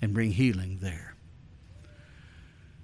and 0.00 0.14
bring 0.14 0.30
healing 0.30 0.78
there. 0.80 1.16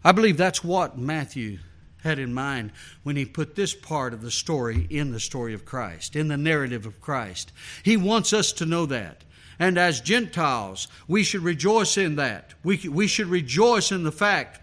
I 0.02 0.10
believe 0.10 0.36
that's 0.36 0.64
what 0.64 0.98
Matthew 0.98 1.60
had 2.02 2.18
in 2.18 2.34
mind 2.34 2.72
when 3.04 3.14
he 3.14 3.24
put 3.24 3.54
this 3.54 3.76
part 3.76 4.12
of 4.12 4.22
the 4.22 4.30
story 4.32 4.88
in 4.90 5.12
the 5.12 5.20
story 5.20 5.54
of 5.54 5.64
Christ, 5.64 6.16
in 6.16 6.26
the 6.26 6.36
narrative 6.36 6.84
of 6.84 7.00
Christ. 7.00 7.52
He 7.84 7.96
wants 7.96 8.32
us 8.32 8.50
to 8.54 8.66
know 8.66 8.86
that. 8.86 9.22
And 9.60 9.78
as 9.78 10.00
Gentiles, 10.00 10.88
we 11.06 11.22
should 11.22 11.42
rejoice 11.42 11.96
in 11.96 12.16
that. 12.16 12.54
We, 12.64 12.88
we 12.88 13.06
should 13.06 13.28
rejoice 13.28 13.92
in 13.92 14.02
the 14.02 14.10
fact 14.10 14.62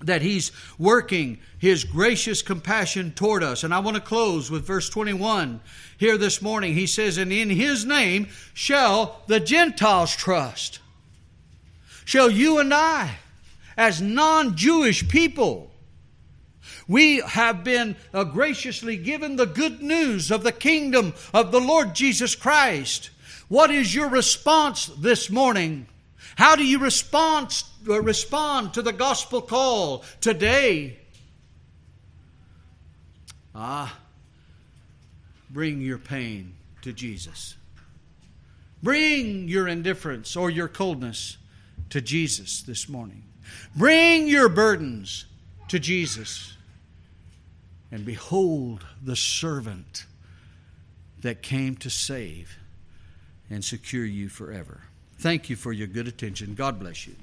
that 0.00 0.22
he's 0.22 0.52
working 0.78 1.38
his 1.58 1.84
gracious 1.84 2.42
compassion 2.42 3.12
toward 3.12 3.42
us. 3.42 3.64
And 3.64 3.72
I 3.72 3.78
want 3.78 3.96
to 3.96 4.02
close 4.02 4.50
with 4.50 4.66
verse 4.66 4.88
21 4.88 5.60
here 5.98 6.18
this 6.18 6.42
morning. 6.42 6.74
He 6.74 6.86
says, 6.86 7.16
And 7.16 7.32
in 7.32 7.50
his 7.50 7.84
name 7.84 8.28
shall 8.52 9.22
the 9.26 9.40
Gentiles 9.40 10.14
trust. 10.14 10.80
Shall 12.04 12.30
you 12.30 12.58
and 12.58 12.72
I, 12.72 13.16
as 13.76 14.00
non 14.00 14.56
Jewish 14.56 15.08
people, 15.08 15.72
we 16.88 17.18
have 17.20 17.64
been 17.64 17.96
uh, 18.14 18.24
graciously 18.24 18.96
given 18.96 19.36
the 19.36 19.46
good 19.46 19.82
news 19.82 20.30
of 20.30 20.42
the 20.44 20.52
kingdom 20.52 21.14
of 21.34 21.50
the 21.50 21.60
Lord 21.60 21.94
Jesus 21.94 22.34
Christ. 22.34 23.10
What 23.48 23.70
is 23.70 23.94
your 23.94 24.08
response 24.08 24.86
this 24.86 25.30
morning? 25.30 25.86
How 26.36 26.54
do 26.54 26.64
you 26.64 26.78
respond, 26.78 27.64
uh, 27.88 28.00
respond 28.00 28.74
to 28.74 28.82
the 28.82 28.92
gospel 28.92 29.40
call 29.40 30.04
today? 30.20 30.98
Ah, 33.54 33.98
bring 35.50 35.80
your 35.80 35.96
pain 35.96 36.54
to 36.82 36.92
Jesus. 36.92 37.56
Bring 38.82 39.48
your 39.48 39.66
indifference 39.66 40.36
or 40.36 40.50
your 40.50 40.68
coldness 40.68 41.38
to 41.88 42.02
Jesus 42.02 42.60
this 42.60 42.86
morning. 42.86 43.24
Bring 43.74 44.28
your 44.28 44.50
burdens 44.50 45.24
to 45.68 45.78
Jesus. 45.78 46.52
And 47.90 48.04
behold 48.04 48.84
the 49.02 49.16
servant 49.16 50.04
that 51.22 51.42
came 51.42 51.76
to 51.76 51.88
save 51.88 52.58
and 53.48 53.64
secure 53.64 54.04
you 54.04 54.28
forever. 54.28 54.82
Thank 55.18 55.50
you 55.50 55.56
for 55.56 55.72
your 55.72 55.86
good 55.86 56.08
attention. 56.08 56.54
God 56.54 56.78
bless 56.78 57.06
you. 57.06 57.14